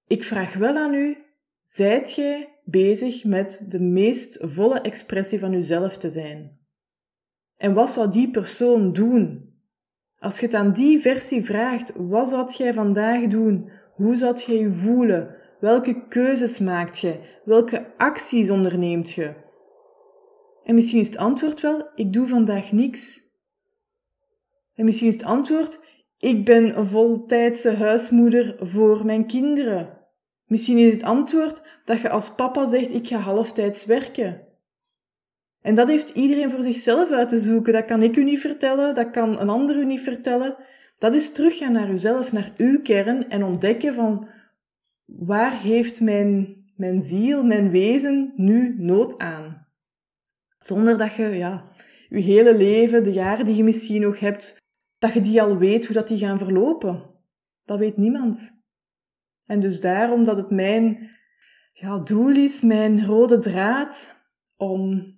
Ik 0.08 0.24
vraag 0.24 0.54
wel 0.54 0.76
aan 0.76 0.94
u, 0.94 1.18
zijt 1.64 2.12
gij 2.12 2.60
bezig 2.64 3.24
met 3.24 3.66
de 3.70 3.80
meest 3.80 4.38
volle 4.42 4.82
expressie 4.82 5.40
van 5.40 5.54
uzelf 5.54 5.98
te 5.98 6.10
zijn? 6.10 6.62
En 7.58 7.74
wat 7.74 7.90
zou 7.90 8.12
die 8.12 8.30
persoon 8.30 8.94
doen? 8.94 9.52
Als 10.20 10.40
je 10.40 10.46
het 10.46 10.56
aan 10.56 10.74
die 10.74 11.00
versie 11.00 11.46
vraagt, 11.46 11.94
wat 11.96 12.30
zou 12.30 12.54
jij 12.58 12.74
vandaag 12.74 13.28
doen? 13.28 13.72
Hoe 13.94 14.16
zou 14.16 14.40
jij 14.46 14.56
je 14.56 14.72
voelen? 14.72 15.36
Welke 15.60 16.08
keuzes 16.08 16.60
maakt 16.60 17.00
je? 17.00 17.20
Welke 17.46 17.98
acties 17.98 18.50
onderneemt 18.50 19.12
je? 19.12 19.43
En 20.64 20.76
misschien 20.76 21.00
is 21.00 21.08
het 21.08 21.18
antwoord 21.18 21.60
wel, 21.60 21.90
ik 21.96 22.14
doe 22.14 22.28
vandaag 22.28 22.72
niks. 22.72 23.22
En 24.76 24.86
misschien 24.86 25.08
is 25.08 25.14
het 25.14 25.24
antwoord, 25.24 25.80
ik 26.18 26.46
ben 26.46 26.78
een 26.78 26.86
voltijdse 26.86 27.76
huismoeder 27.76 28.56
voor 28.60 29.06
mijn 29.06 29.28
kinderen. 29.28 29.98
Misschien 30.46 30.78
is 30.78 30.94
het 30.94 31.04
antwoord 31.04 31.62
dat 31.86 32.00
je 32.00 32.10
als 32.10 32.36
papa 32.36 32.66
zegt, 32.66 32.94
ik 32.94 33.08
ga 33.08 33.18
halftijds 33.18 33.86
werken. 33.86 34.42
En 35.62 35.76
dat 35.76 35.88
heeft 35.88 36.10
iedereen 36.10 36.52
voor 36.52 36.64
zichzelf 36.64 37.12
uit 37.12 37.30
te 37.30 37.38
zoeken. 37.38 37.74
Dat 37.74 37.86
kan 37.86 38.02
ik 38.02 38.16
u 38.16 38.24
niet 38.24 38.40
vertellen, 38.40 38.96
dat 38.96 39.12
kan 39.12 39.40
een 39.40 39.50
ander 39.50 39.78
u 39.78 39.86
niet 39.86 40.02
vertellen. 40.02 40.56
Dat 41.00 41.14
is 41.14 41.32
teruggaan 41.32 41.72
naar 41.72 41.90
uzelf, 41.90 42.32
naar 42.32 42.54
uw 42.58 42.82
kern 42.82 43.30
en 43.30 43.44
ontdekken 43.44 43.94
van 43.94 44.28
waar 45.06 45.62
heeft 45.62 46.02
mijn, 46.02 46.56
mijn 46.76 47.02
ziel, 47.02 47.44
mijn 47.44 47.72
wezen 47.72 48.34
nu 48.36 48.76
nood 48.78 49.20
aan. 49.20 49.53
Zonder 50.64 50.98
dat 50.98 51.14
je 51.14 51.24
ja, 51.24 51.72
je 52.10 52.20
hele 52.20 52.58
leven, 52.58 53.04
de 53.04 53.12
jaren 53.12 53.46
die 53.46 53.56
je 53.56 53.64
misschien 53.64 54.02
nog 54.02 54.20
hebt, 54.20 54.58
dat 55.00 55.14
je 55.14 55.22
die 55.22 55.42
al 55.42 55.58
weet 55.58 55.86
hoe 55.86 55.96
dat 55.96 56.08
die 56.08 56.18
gaan 56.18 56.38
verlopen. 56.38 57.04
Dat 57.66 57.78
weet 57.80 57.98
niemand. 57.98 58.64
En 59.46 59.60
dus 59.60 59.82
daarom 59.82 60.24
dat 60.24 60.38
het 60.38 60.50
mijn 60.50 61.10
ja, 61.74 62.00
doel 62.00 62.36
is, 62.36 62.62
mijn 62.62 63.06
rode 63.06 63.40
draad, 63.40 64.16
om 64.58 65.14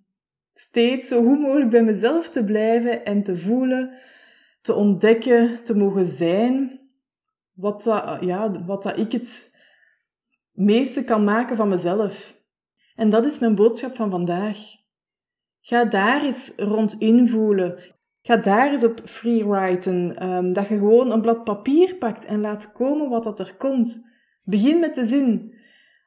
steeds 0.53 1.07
zo 1.07 1.23
goed 1.23 1.39
mogelijk 1.39 1.69
bij 1.69 1.83
mezelf 1.83 2.29
te 2.29 2.43
blijven 2.43 3.05
en 3.05 3.23
te 3.23 3.37
voelen, 3.37 3.97
te 4.61 4.73
ontdekken, 4.73 5.63
te 5.63 5.75
mogen 5.75 6.05
zijn, 6.05 6.79
wat 7.53 7.83
ja, 8.21 8.65
wat 8.65 8.83
dat 8.83 8.97
ik 8.97 9.11
het 9.11 9.59
meeste 10.51 11.03
kan 11.03 11.23
maken 11.23 11.55
van 11.55 11.69
mezelf. 11.69 12.41
En 12.95 13.09
dat 13.09 13.25
is 13.25 13.39
mijn 13.39 13.55
boodschap 13.55 13.95
van 13.95 14.09
vandaag. 14.09 14.83
Ga 15.67 15.85
daar 15.85 16.23
eens 16.23 16.51
rond 16.55 16.93
invoelen. 16.93 17.79
Ga 18.21 18.37
daar 18.37 18.71
eens 18.71 18.83
op 18.83 19.01
freewriten. 19.03 20.27
Um, 20.27 20.53
dat 20.53 20.67
je 20.67 20.77
gewoon 20.77 21.11
een 21.11 21.21
blad 21.21 21.43
papier 21.43 21.95
pakt 21.95 22.25
en 22.25 22.41
laat 22.41 22.71
komen 22.71 23.09
wat 23.09 23.23
dat 23.23 23.39
er 23.39 23.55
komt. 23.57 24.05
Begin 24.43 24.79
met 24.79 24.95
de 24.95 25.05
zin. 25.05 25.55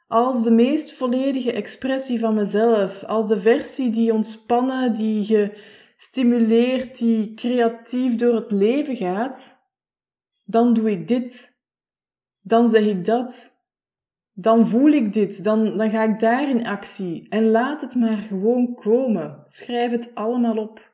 Als 0.06 0.42
de 0.42 0.50
meest 0.50 0.92
volledige 0.92 1.52
expressie 1.52 2.18
van 2.18 2.34
mezelf, 2.34 3.04
als 3.04 3.28
de 3.28 3.40
versie 3.40 3.90
die 3.90 4.12
ontspannen, 4.12 4.94
die 4.94 5.24
gestimuleerd, 5.96 6.98
die 6.98 7.34
creatief 7.34 8.16
door 8.16 8.34
het 8.34 8.52
leven 8.52 8.96
gaat, 8.96 9.56
dan 10.44 10.74
doe 10.74 10.90
ik 10.90 11.08
dit. 11.08 11.50
Dan 12.40 12.68
zeg 12.68 12.84
ik 12.84 13.04
dat. 13.04 13.57
Dan 14.40 14.66
voel 14.66 14.90
ik 14.90 15.12
dit. 15.12 15.44
Dan, 15.44 15.76
dan 15.76 15.90
ga 15.90 16.02
ik 16.02 16.20
daar 16.20 16.48
in 16.48 16.66
actie. 16.66 17.26
En 17.28 17.50
laat 17.50 17.80
het 17.80 17.94
maar 17.94 18.16
gewoon 18.16 18.74
komen. 18.74 19.42
Schrijf 19.46 19.90
het 19.90 20.14
allemaal 20.14 20.56
op. 20.56 20.92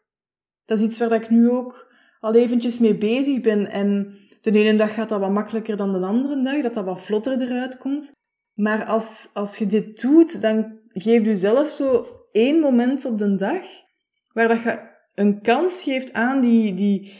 Dat 0.64 0.78
is 0.78 0.84
iets 0.84 0.98
waar 0.98 1.12
ik 1.12 1.30
nu 1.30 1.50
ook 1.50 1.92
al 2.20 2.34
eventjes 2.34 2.78
mee 2.78 2.98
bezig 2.98 3.40
ben. 3.40 3.70
En 3.70 4.16
de 4.40 4.52
ene 4.52 4.76
dag 4.76 4.94
gaat 4.94 5.08
dat 5.08 5.20
wat 5.20 5.30
makkelijker 5.30 5.76
dan 5.76 5.92
de 5.92 6.06
andere 6.06 6.42
dag, 6.42 6.62
dat 6.62 6.74
dat 6.74 6.84
wat 6.84 7.02
vlotter 7.02 7.40
eruit 7.40 7.78
komt. 7.78 8.12
Maar 8.54 8.84
als, 8.84 9.30
als 9.32 9.56
je 9.56 9.66
dit 9.66 10.00
doet, 10.00 10.40
dan 10.40 10.78
geef 10.88 11.24
je 11.24 11.36
zelf 11.36 11.68
zo 11.68 12.06
één 12.32 12.60
moment 12.60 13.04
op 13.04 13.18
de 13.18 13.36
dag 13.36 13.64
waar 14.32 14.48
dat 14.48 14.62
je 14.62 14.80
een 15.14 15.40
kans 15.40 15.82
geeft 15.82 16.12
aan 16.12 16.40
die, 16.40 16.74
die, 16.74 17.12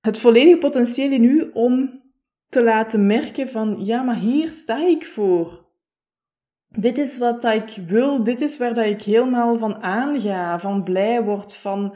het 0.00 0.18
volledige 0.18 0.58
potentieel 0.58 1.10
in 1.10 1.24
u 1.24 1.50
om 1.52 2.02
te 2.48 2.62
laten 2.62 3.06
merken 3.06 3.48
van, 3.48 3.84
ja, 3.84 4.02
maar 4.02 4.16
hier 4.16 4.48
sta 4.48 4.86
ik 4.86 5.06
voor. 5.06 5.66
Dit 6.68 6.98
is 6.98 7.18
wat 7.18 7.44
ik 7.44 7.78
wil, 7.86 8.24
dit 8.24 8.40
is 8.40 8.58
waar 8.58 8.74
dat 8.74 8.84
ik 8.84 9.02
helemaal 9.02 9.58
van 9.58 9.82
aanga, 9.82 10.58
van 10.58 10.82
blij 10.82 11.22
word, 11.22 11.56
van 11.56 11.94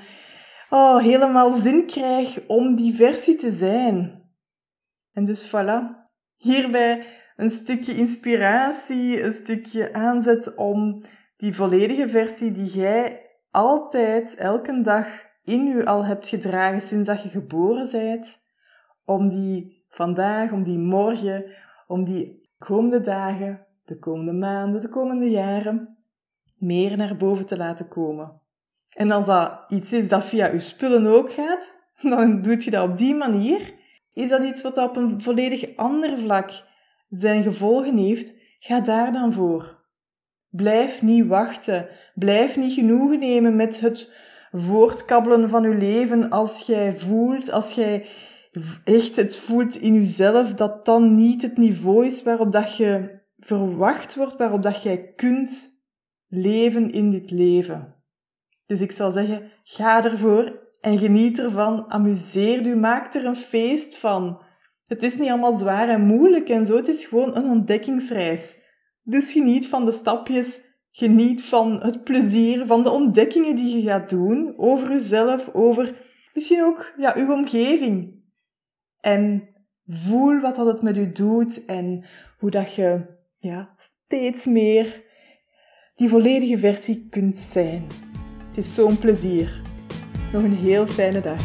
oh, 0.70 0.98
helemaal 0.98 1.52
zin 1.52 1.86
krijg 1.86 2.46
om 2.46 2.74
die 2.74 2.94
versie 2.94 3.36
te 3.36 3.52
zijn. 3.52 4.30
En 5.12 5.24
dus 5.24 5.48
voilà, 5.48 5.82
hierbij 6.36 7.04
een 7.36 7.50
stukje 7.50 7.94
inspiratie, 7.94 9.22
een 9.22 9.32
stukje 9.32 9.92
aanzet 9.92 10.54
om 10.54 11.02
die 11.36 11.54
volledige 11.54 12.08
versie 12.08 12.52
die 12.52 12.66
jij 12.66 13.30
altijd, 13.50 14.34
elke 14.34 14.82
dag 14.82 15.06
in 15.42 15.66
u 15.66 15.84
al 15.84 16.04
hebt 16.04 16.28
gedragen 16.28 16.82
sinds 16.82 17.08
dat 17.08 17.22
je 17.22 17.28
geboren 17.28 17.88
bent, 17.90 18.38
om 19.04 19.28
die 19.28 19.81
vandaag, 19.92 20.52
om 20.52 20.62
die 20.62 20.78
morgen, 20.78 21.44
om 21.86 22.04
die 22.04 22.48
komende 22.58 23.00
dagen, 23.00 23.66
de 23.84 23.98
komende 23.98 24.32
maanden, 24.32 24.80
de 24.80 24.88
komende 24.88 25.30
jaren, 25.30 25.98
meer 26.58 26.96
naar 26.96 27.16
boven 27.16 27.46
te 27.46 27.56
laten 27.56 27.88
komen. 27.88 28.40
En 28.88 29.10
als 29.10 29.26
dat 29.26 29.64
iets 29.68 29.92
is 29.92 30.08
dat 30.08 30.24
via 30.24 30.50
uw 30.50 30.58
spullen 30.58 31.06
ook 31.06 31.32
gaat, 31.32 31.80
dan 32.00 32.42
doe 32.42 32.64
je 32.64 32.70
dat 32.70 32.88
op 32.88 32.98
die 32.98 33.14
manier. 33.14 33.74
Is 34.14 34.28
dat 34.28 34.44
iets 34.44 34.62
wat 34.62 34.78
op 34.78 34.96
een 34.96 35.22
volledig 35.22 35.76
ander 35.76 36.18
vlak 36.18 36.50
zijn 37.08 37.42
gevolgen 37.42 37.96
heeft, 37.96 38.34
ga 38.58 38.80
daar 38.80 39.12
dan 39.12 39.32
voor. 39.32 39.80
Blijf 40.50 41.02
niet 41.02 41.26
wachten. 41.26 41.88
Blijf 42.14 42.56
niet 42.56 42.72
genoegen 42.72 43.18
nemen 43.18 43.56
met 43.56 43.80
het 43.80 44.12
voortkabbelen 44.52 45.48
van 45.48 45.64
uw 45.64 45.78
leven 45.78 46.30
als 46.30 46.66
jij 46.66 46.94
voelt, 46.94 47.52
als 47.52 47.72
jij 47.72 48.06
echt 48.84 49.16
het 49.16 49.38
voelt 49.38 49.76
in 49.76 49.94
jezelf 49.94 50.54
dat 50.54 50.84
dan 50.84 51.14
niet 51.14 51.42
het 51.42 51.56
niveau 51.56 52.06
is 52.06 52.22
waarop 52.22 52.52
dat 52.52 52.76
je 52.76 53.20
verwacht 53.38 54.14
wordt, 54.14 54.36
waarop 54.36 54.62
dat 54.62 54.82
jij 54.82 55.12
kunt 55.12 55.70
leven 56.28 56.90
in 56.90 57.10
dit 57.10 57.30
leven. 57.30 57.96
Dus 58.66 58.80
ik 58.80 58.92
zal 58.92 59.10
zeggen, 59.10 59.50
ga 59.62 60.04
ervoor 60.04 60.70
en 60.80 60.98
geniet 60.98 61.38
ervan, 61.38 61.90
amuseer 61.90 62.66
u, 62.66 62.76
maak 62.76 63.14
er 63.14 63.24
een 63.24 63.36
feest 63.36 63.96
van. 63.96 64.42
Het 64.84 65.02
is 65.02 65.18
niet 65.18 65.30
allemaal 65.30 65.58
zwaar 65.58 65.88
en 65.88 66.06
moeilijk 66.06 66.48
en 66.48 66.66
zo, 66.66 66.76
het 66.76 66.88
is 66.88 67.04
gewoon 67.04 67.36
een 67.36 67.50
ontdekkingsreis. 67.50 68.56
Dus 69.02 69.32
geniet 69.32 69.68
van 69.68 69.84
de 69.84 69.92
stapjes, 69.92 70.60
geniet 70.90 71.42
van 71.42 71.80
het 71.82 72.04
plezier, 72.04 72.66
van 72.66 72.82
de 72.82 72.90
ontdekkingen 72.90 73.56
die 73.56 73.76
je 73.76 73.82
gaat 73.82 74.10
doen 74.10 74.54
over 74.56 74.90
jezelf, 74.90 75.50
over 75.52 75.94
misschien 76.34 76.64
ook 76.64 76.92
ja, 76.96 77.14
uw 77.16 77.32
omgeving. 77.32 78.21
En 79.02 79.48
voel 79.86 80.40
wat 80.40 80.56
dat 80.56 80.66
het 80.66 80.82
met 80.82 80.96
u 80.96 81.12
doet 81.12 81.64
en 81.64 82.04
hoe 82.38 82.50
dat 82.50 82.74
je 82.74 83.00
ja, 83.38 83.74
steeds 83.76 84.46
meer 84.46 85.02
die 85.94 86.08
volledige 86.08 86.58
versie 86.58 87.06
kunt 87.10 87.36
zijn. 87.36 87.86
Het 88.48 88.56
is 88.56 88.74
zo'n 88.74 88.98
plezier. 88.98 89.62
Nog 90.32 90.42
een 90.42 90.56
heel 90.56 90.86
fijne 90.86 91.20
dag. 91.20 91.40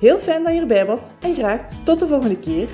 Heel 0.00 0.18
fijn 0.18 0.42
dat 0.42 0.54
je 0.54 0.60
erbij 0.60 0.86
was 0.86 1.00
en 1.20 1.34
graag 1.34 1.60
tot 1.84 2.00
de 2.00 2.06
volgende 2.06 2.38
keer. 2.38 2.68